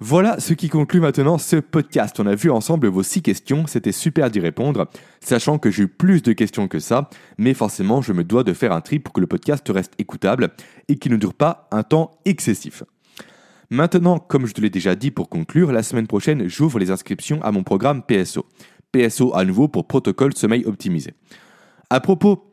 Voilà 0.00 0.40
ce 0.40 0.54
qui 0.54 0.68
conclut 0.68 0.98
maintenant 0.98 1.38
ce 1.38 1.56
podcast. 1.56 2.18
On 2.18 2.26
a 2.26 2.34
vu 2.34 2.50
ensemble 2.50 2.88
vos 2.88 3.04
six 3.04 3.22
questions, 3.22 3.66
c'était 3.68 3.92
super 3.92 4.28
d'y 4.28 4.40
répondre, 4.40 4.88
sachant 5.20 5.58
que 5.58 5.70
j'ai 5.70 5.84
eu 5.84 5.88
plus 5.88 6.20
de 6.22 6.32
questions 6.32 6.66
que 6.66 6.80
ça, 6.80 7.08
mais 7.38 7.54
forcément 7.54 8.02
je 8.02 8.12
me 8.12 8.24
dois 8.24 8.42
de 8.42 8.52
faire 8.52 8.72
un 8.72 8.80
tri 8.80 8.98
pour 8.98 9.12
que 9.12 9.20
le 9.20 9.28
podcast 9.28 9.64
reste 9.68 9.92
écoutable 9.98 10.50
et 10.88 10.96
qu'il 10.96 11.12
ne 11.12 11.16
dure 11.16 11.34
pas 11.34 11.68
un 11.70 11.84
temps 11.84 12.18
excessif. 12.24 12.82
Maintenant, 13.70 14.18
comme 14.18 14.46
je 14.46 14.52
te 14.52 14.60
l'ai 14.60 14.68
déjà 14.68 14.96
dit 14.96 15.12
pour 15.12 15.28
conclure, 15.28 15.70
la 15.70 15.82
semaine 15.82 16.08
prochaine, 16.08 16.48
j'ouvre 16.48 16.80
les 16.80 16.90
inscriptions 16.90 17.40
à 17.42 17.52
mon 17.52 17.62
programme 17.62 18.02
PSO. 18.02 18.46
PSO 18.92 19.34
à 19.34 19.44
nouveau 19.44 19.68
pour 19.68 19.86
protocole 19.86 20.34
sommeil 20.36 20.64
optimisé. 20.66 21.14
À 21.88 22.00
propos 22.00 22.50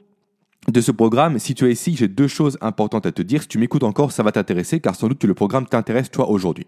de 0.68 0.80
ce 0.80 0.92
programme, 0.92 1.40
si 1.40 1.56
tu 1.56 1.66
es 1.66 1.72
ici, 1.72 1.96
j'ai 1.96 2.08
deux 2.08 2.28
choses 2.28 2.58
importantes 2.62 3.08
à 3.08 3.12
te 3.12 3.22
dire. 3.24 3.42
Si 3.42 3.48
tu 3.48 3.58
m'écoutes 3.58 3.84
encore, 3.84 4.12
ça 4.12 4.22
va 4.22 4.32
t'intéresser 4.32 4.80
car 4.80 4.96
sans 4.96 5.08
doute 5.08 5.24
le 5.24 5.34
programme 5.34 5.68
t'intéresse 5.68 6.12
toi 6.12 6.30
aujourd'hui. 6.30 6.68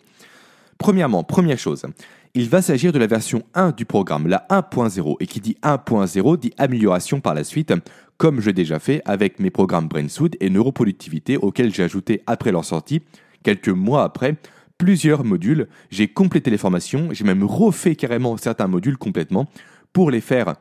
Premièrement, 0.77 1.23
première 1.23 1.57
chose, 1.57 1.85
il 2.33 2.49
va 2.49 2.61
s'agir 2.61 2.91
de 2.91 2.99
la 2.99 3.07
version 3.07 3.43
1 3.53 3.71
du 3.71 3.85
programme, 3.85 4.27
la 4.27 4.45
1.0, 4.49 5.17
et 5.19 5.27
qui 5.27 5.39
dit 5.39 5.57
1.0 5.63 6.39
dit 6.39 6.53
amélioration 6.57 7.21
par 7.21 7.33
la 7.33 7.43
suite, 7.43 7.73
comme 8.17 8.41
je 8.41 8.47
l'ai 8.47 8.53
déjà 8.53 8.79
fait 8.79 9.01
avec 9.05 9.39
mes 9.39 9.51
programmes 9.51 9.87
BrainSood 9.87 10.35
et 10.39 10.49
Neuroproductivité 10.49 11.37
auxquels 11.37 11.73
j'ai 11.73 11.83
ajouté 11.83 12.21
après 12.25 12.51
leur 12.51 12.65
sortie, 12.65 13.01
quelques 13.43 13.69
mois 13.69 14.03
après, 14.03 14.35
plusieurs 14.77 15.23
modules, 15.23 15.67
j'ai 15.91 16.07
complété 16.07 16.49
les 16.49 16.57
formations, 16.57 17.09
j'ai 17.11 17.23
même 17.23 17.43
refait 17.43 17.95
carrément 17.95 18.35
certains 18.37 18.67
modules 18.67 18.97
complètement 18.97 19.47
pour 19.93 20.09
les 20.09 20.21
faire, 20.21 20.55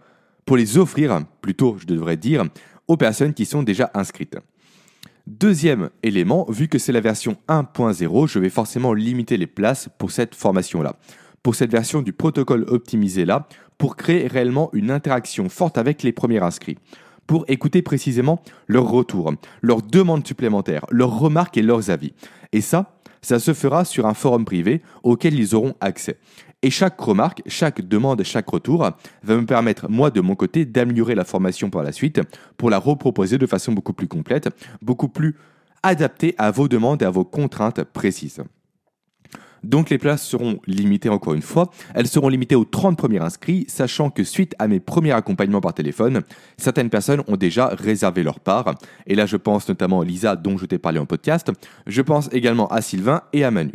pour 0.44 0.56
les 0.56 0.78
offrir, 0.78 1.20
plutôt 1.40 1.76
je 1.78 1.86
devrais 1.86 2.16
dire, 2.16 2.44
aux 2.88 2.96
personnes 2.96 3.32
qui 3.32 3.46
sont 3.46 3.62
déjà 3.62 3.90
inscrites. 3.94 4.36
Deuxième 5.28 5.90
élément, 6.02 6.46
vu 6.48 6.66
que 6.66 6.78
c'est 6.78 6.90
la 6.90 7.00
version 7.00 7.36
1.0, 7.48 8.26
je 8.26 8.38
vais 8.40 8.48
forcément 8.48 8.92
limiter 8.92 9.36
les 9.36 9.46
places 9.46 9.88
pour 9.96 10.10
cette 10.10 10.34
formation-là. 10.34 10.96
Pour 11.44 11.54
cette 11.54 11.70
version 11.70 12.02
du 12.02 12.12
protocole 12.12 12.64
optimisé 12.66 13.24
là, 13.24 13.46
pour 13.78 13.94
créer 13.94 14.26
réellement 14.26 14.68
une 14.72 14.90
interaction 14.90 15.48
forte 15.48 15.78
avec 15.78 16.02
les 16.02 16.12
premiers 16.12 16.42
inscrits. 16.42 16.76
Pour 17.28 17.44
écouter 17.46 17.82
précisément 17.82 18.42
leurs 18.66 18.88
retours, 18.88 19.32
leurs 19.60 19.82
demandes 19.82 20.26
supplémentaires, 20.26 20.86
leurs 20.90 21.16
remarques 21.16 21.56
et 21.56 21.62
leurs 21.62 21.90
avis. 21.90 22.14
Et 22.52 22.60
ça, 22.60 23.00
ça 23.22 23.38
se 23.38 23.54
fera 23.54 23.84
sur 23.84 24.06
un 24.06 24.14
forum 24.14 24.44
privé 24.44 24.82
auquel 25.02 25.34
ils 25.34 25.54
auront 25.54 25.74
accès. 25.80 26.18
Et 26.62 26.70
chaque 26.70 27.00
remarque, 27.00 27.42
chaque 27.46 27.80
demande, 27.80 28.22
chaque 28.22 28.48
retour 28.48 28.88
va 29.22 29.36
me 29.36 29.46
permettre, 29.46 29.88
moi 29.88 30.10
de 30.10 30.20
mon 30.20 30.36
côté, 30.36 30.64
d'améliorer 30.64 31.14
la 31.14 31.24
formation 31.24 31.70
par 31.70 31.82
la 31.82 31.92
suite 31.92 32.20
pour 32.56 32.70
la 32.70 32.78
reproposer 32.78 33.38
de 33.38 33.46
façon 33.46 33.72
beaucoup 33.72 33.92
plus 33.92 34.06
complète, 34.06 34.48
beaucoup 34.80 35.08
plus 35.08 35.36
adaptée 35.82 36.34
à 36.38 36.50
vos 36.52 36.68
demandes 36.68 37.02
et 37.02 37.04
à 37.04 37.10
vos 37.10 37.24
contraintes 37.24 37.82
précises. 37.82 38.42
Donc 39.64 39.90
les 39.90 39.98
places 39.98 40.26
seront 40.26 40.58
limitées 40.66 41.08
encore 41.08 41.34
une 41.34 41.42
fois. 41.42 41.70
Elles 41.94 42.08
seront 42.08 42.28
limitées 42.28 42.56
aux 42.56 42.64
30 42.64 42.96
premiers 42.96 43.20
inscrits, 43.20 43.64
sachant 43.68 44.10
que 44.10 44.24
suite 44.24 44.54
à 44.58 44.68
mes 44.68 44.80
premiers 44.80 45.12
accompagnements 45.12 45.60
par 45.60 45.74
téléphone, 45.74 46.22
certaines 46.56 46.90
personnes 46.90 47.22
ont 47.28 47.36
déjà 47.36 47.68
réservé 47.68 48.22
leur 48.22 48.40
part. 48.40 48.74
Et 49.06 49.14
là 49.14 49.26
je 49.26 49.36
pense 49.36 49.68
notamment 49.68 50.00
à 50.00 50.04
Lisa 50.04 50.36
dont 50.36 50.58
je 50.58 50.66
t'ai 50.66 50.78
parlé 50.78 50.98
en 50.98 51.06
podcast. 51.06 51.50
Je 51.86 52.02
pense 52.02 52.28
également 52.32 52.68
à 52.68 52.80
Sylvain 52.80 53.22
et 53.32 53.44
à 53.44 53.50
Manu. 53.50 53.74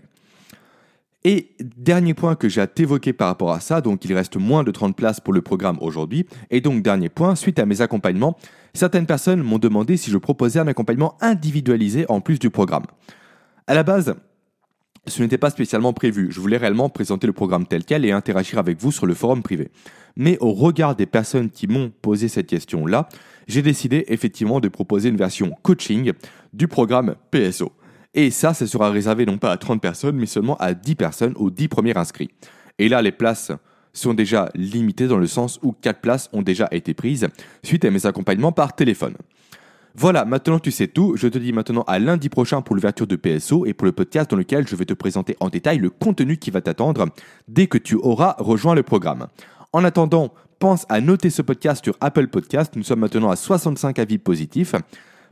Et 1.23 1.55
dernier 1.59 2.13
point 2.13 2.35
que 2.35 2.47
j'ai 2.47 2.61
à 2.61 2.67
t'évoquer 2.67 3.11
par 3.11 3.27
rapport 3.27 3.51
à 3.51 3.59
ça, 3.59 3.81
donc 3.81 4.05
il 4.05 4.13
reste 4.13 4.37
moins 4.37 4.63
de 4.63 4.71
30 4.71 4.95
places 4.95 5.19
pour 5.19 5.33
le 5.33 5.41
programme 5.41 5.77
aujourd'hui. 5.81 6.25
Et 6.51 6.61
donc 6.61 6.83
dernier 6.83 7.09
point, 7.09 7.35
suite 7.35 7.59
à 7.59 7.65
mes 7.65 7.81
accompagnements, 7.81 8.37
certaines 8.73 9.05
personnes 9.05 9.41
m'ont 9.41 9.57
demandé 9.57 9.97
si 9.97 10.09
je 10.09 10.17
proposais 10.17 10.59
un 10.59 10.67
accompagnement 10.67 11.17
individualisé 11.19 12.05
en 12.07 12.21
plus 12.21 12.39
du 12.39 12.49
programme. 12.49 12.85
À 13.65 13.73
la 13.73 13.83
base, 13.83 14.15
ce 15.07 15.23
n'était 15.23 15.37
pas 15.37 15.49
spécialement 15.49 15.93
prévu. 15.93 16.27
Je 16.31 16.39
voulais 16.39 16.57
réellement 16.57 16.89
présenter 16.89 17.27
le 17.27 17.33
programme 17.33 17.65
tel 17.65 17.85
quel 17.85 18.05
et 18.05 18.11
interagir 18.11 18.59
avec 18.59 18.79
vous 18.79 18.91
sur 18.91 19.05
le 19.05 19.13
forum 19.13 19.41
privé. 19.41 19.69
Mais 20.15 20.37
au 20.39 20.53
regard 20.53 20.95
des 20.95 21.05
personnes 21.05 21.49
qui 21.49 21.67
m'ont 21.67 21.91
posé 22.01 22.27
cette 22.27 22.47
question-là, 22.47 23.07
j'ai 23.47 23.61
décidé 23.61 24.05
effectivement 24.07 24.59
de 24.59 24.67
proposer 24.67 25.09
une 25.09 25.17
version 25.17 25.51
coaching 25.61 26.11
du 26.53 26.67
programme 26.67 27.15
PSO. 27.31 27.71
Et 28.13 28.31
ça, 28.31 28.53
ça 28.53 28.67
sera 28.67 28.89
réservé 28.89 29.25
non 29.25 29.37
pas 29.37 29.51
à 29.51 29.57
30 29.57 29.81
personnes, 29.81 30.17
mais 30.17 30.25
seulement 30.25 30.57
à 30.57 30.73
10 30.73 30.95
personnes 30.95 31.33
aux 31.35 31.49
10 31.49 31.67
premiers 31.67 31.97
inscrits. 31.97 32.31
Et 32.79 32.89
là, 32.89 33.01
les 33.01 33.11
places 33.11 33.51
sont 33.93 34.13
déjà 34.13 34.49
limitées 34.55 35.07
dans 35.07 35.17
le 35.17 35.27
sens 35.27 35.59
où 35.61 35.71
4 35.71 36.01
places 36.01 36.29
ont 36.33 36.41
déjà 36.41 36.67
été 36.71 36.93
prises 36.93 37.27
suite 37.63 37.85
à 37.85 37.91
mes 37.91 38.05
accompagnements 38.05 38.51
par 38.51 38.75
téléphone. 38.75 39.15
Voilà, 39.99 40.25
maintenant 40.25 40.59
tu 40.59 40.69
sais 40.69 40.87
tout. 40.87 41.15
Je 41.17 41.27
te 41.27 41.39
dis 41.39 41.51
maintenant 41.51 41.81
à 41.87 41.97
lundi 41.97 42.29
prochain 42.29 42.61
pour 42.61 42.75
l'ouverture 42.75 43.07
de 43.07 43.15
PSO 43.15 43.65
et 43.65 43.73
pour 43.73 43.85
le 43.85 43.91
podcast 43.91 44.29
dans 44.29 44.37
lequel 44.37 44.67
je 44.67 44.75
vais 44.75 44.85
te 44.85 44.93
présenter 44.93 45.35
en 45.39 45.49
détail 45.49 45.79
le 45.79 45.89
contenu 45.89 46.37
qui 46.37 46.51
va 46.51 46.61
t'attendre 46.61 47.07
dès 47.47 47.65
que 47.65 47.79
tu 47.79 47.95
auras 47.95 48.35
rejoint 48.37 48.75
le 48.75 48.83
programme. 48.83 49.25
En 49.73 49.83
attendant, 49.83 50.31
pense 50.59 50.85
à 50.89 51.01
noter 51.01 51.31
ce 51.31 51.41
podcast 51.41 51.83
sur 51.83 51.97
Apple 51.99 52.27
Podcast. 52.27 52.75
Nous 52.75 52.83
sommes 52.83 52.99
maintenant 52.99 53.31
à 53.31 53.35
65 53.35 53.97
avis 53.97 54.19
positifs. 54.19 54.75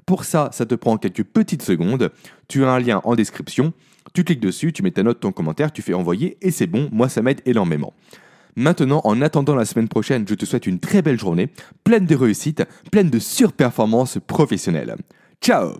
Pour 0.07 0.23
ça, 0.23 0.49
ça 0.51 0.65
te 0.65 0.73
prend 0.73 0.97
quelques 0.97 1.23
petites 1.23 1.61
secondes. 1.61 2.09
Tu 2.47 2.65
as 2.65 2.71
un 2.71 2.79
lien 2.79 3.01
en 3.03 3.13
description. 3.13 3.71
Tu 4.15 4.23
cliques 4.23 4.39
dessus, 4.39 4.73
tu 4.73 4.81
mets 4.81 4.89
ta 4.89 5.03
note, 5.03 5.19
ton 5.19 5.31
commentaire, 5.31 5.71
tu 5.71 5.83
fais 5.83 5.93
envoyer 5.93 6.37
et 6.41 6.49
c'est 6.49 6.65
bon. 6.65 6.89
Moi, 6.91 7.07
ça 7.07 7.21
m'aide 7.21 7.41
énormément. 7.45 7.93
Maintenant, 8.55 9.01
en 9.03 9.21
attendant 9.21 9.55
la 9.55 9.65
semaine 9.65 9.89
prochaine, 9.89 10.25
je 10.27 10.35
te 10.35 10.45
souhaite 10.45 10.67
une 10.67 10.79
très 10.79 11.01
belle 11.01 11.19
journée, 11.19 11.49
pleine 11.83 12.05
de 12.05 12.15
réussite, 12.15 12.63
pleine 12.91 13.09
de 13.09 13.19
surperformances 13.19 14.17
professionnelles. 14.27 14.95
Ciao 15.41 15.73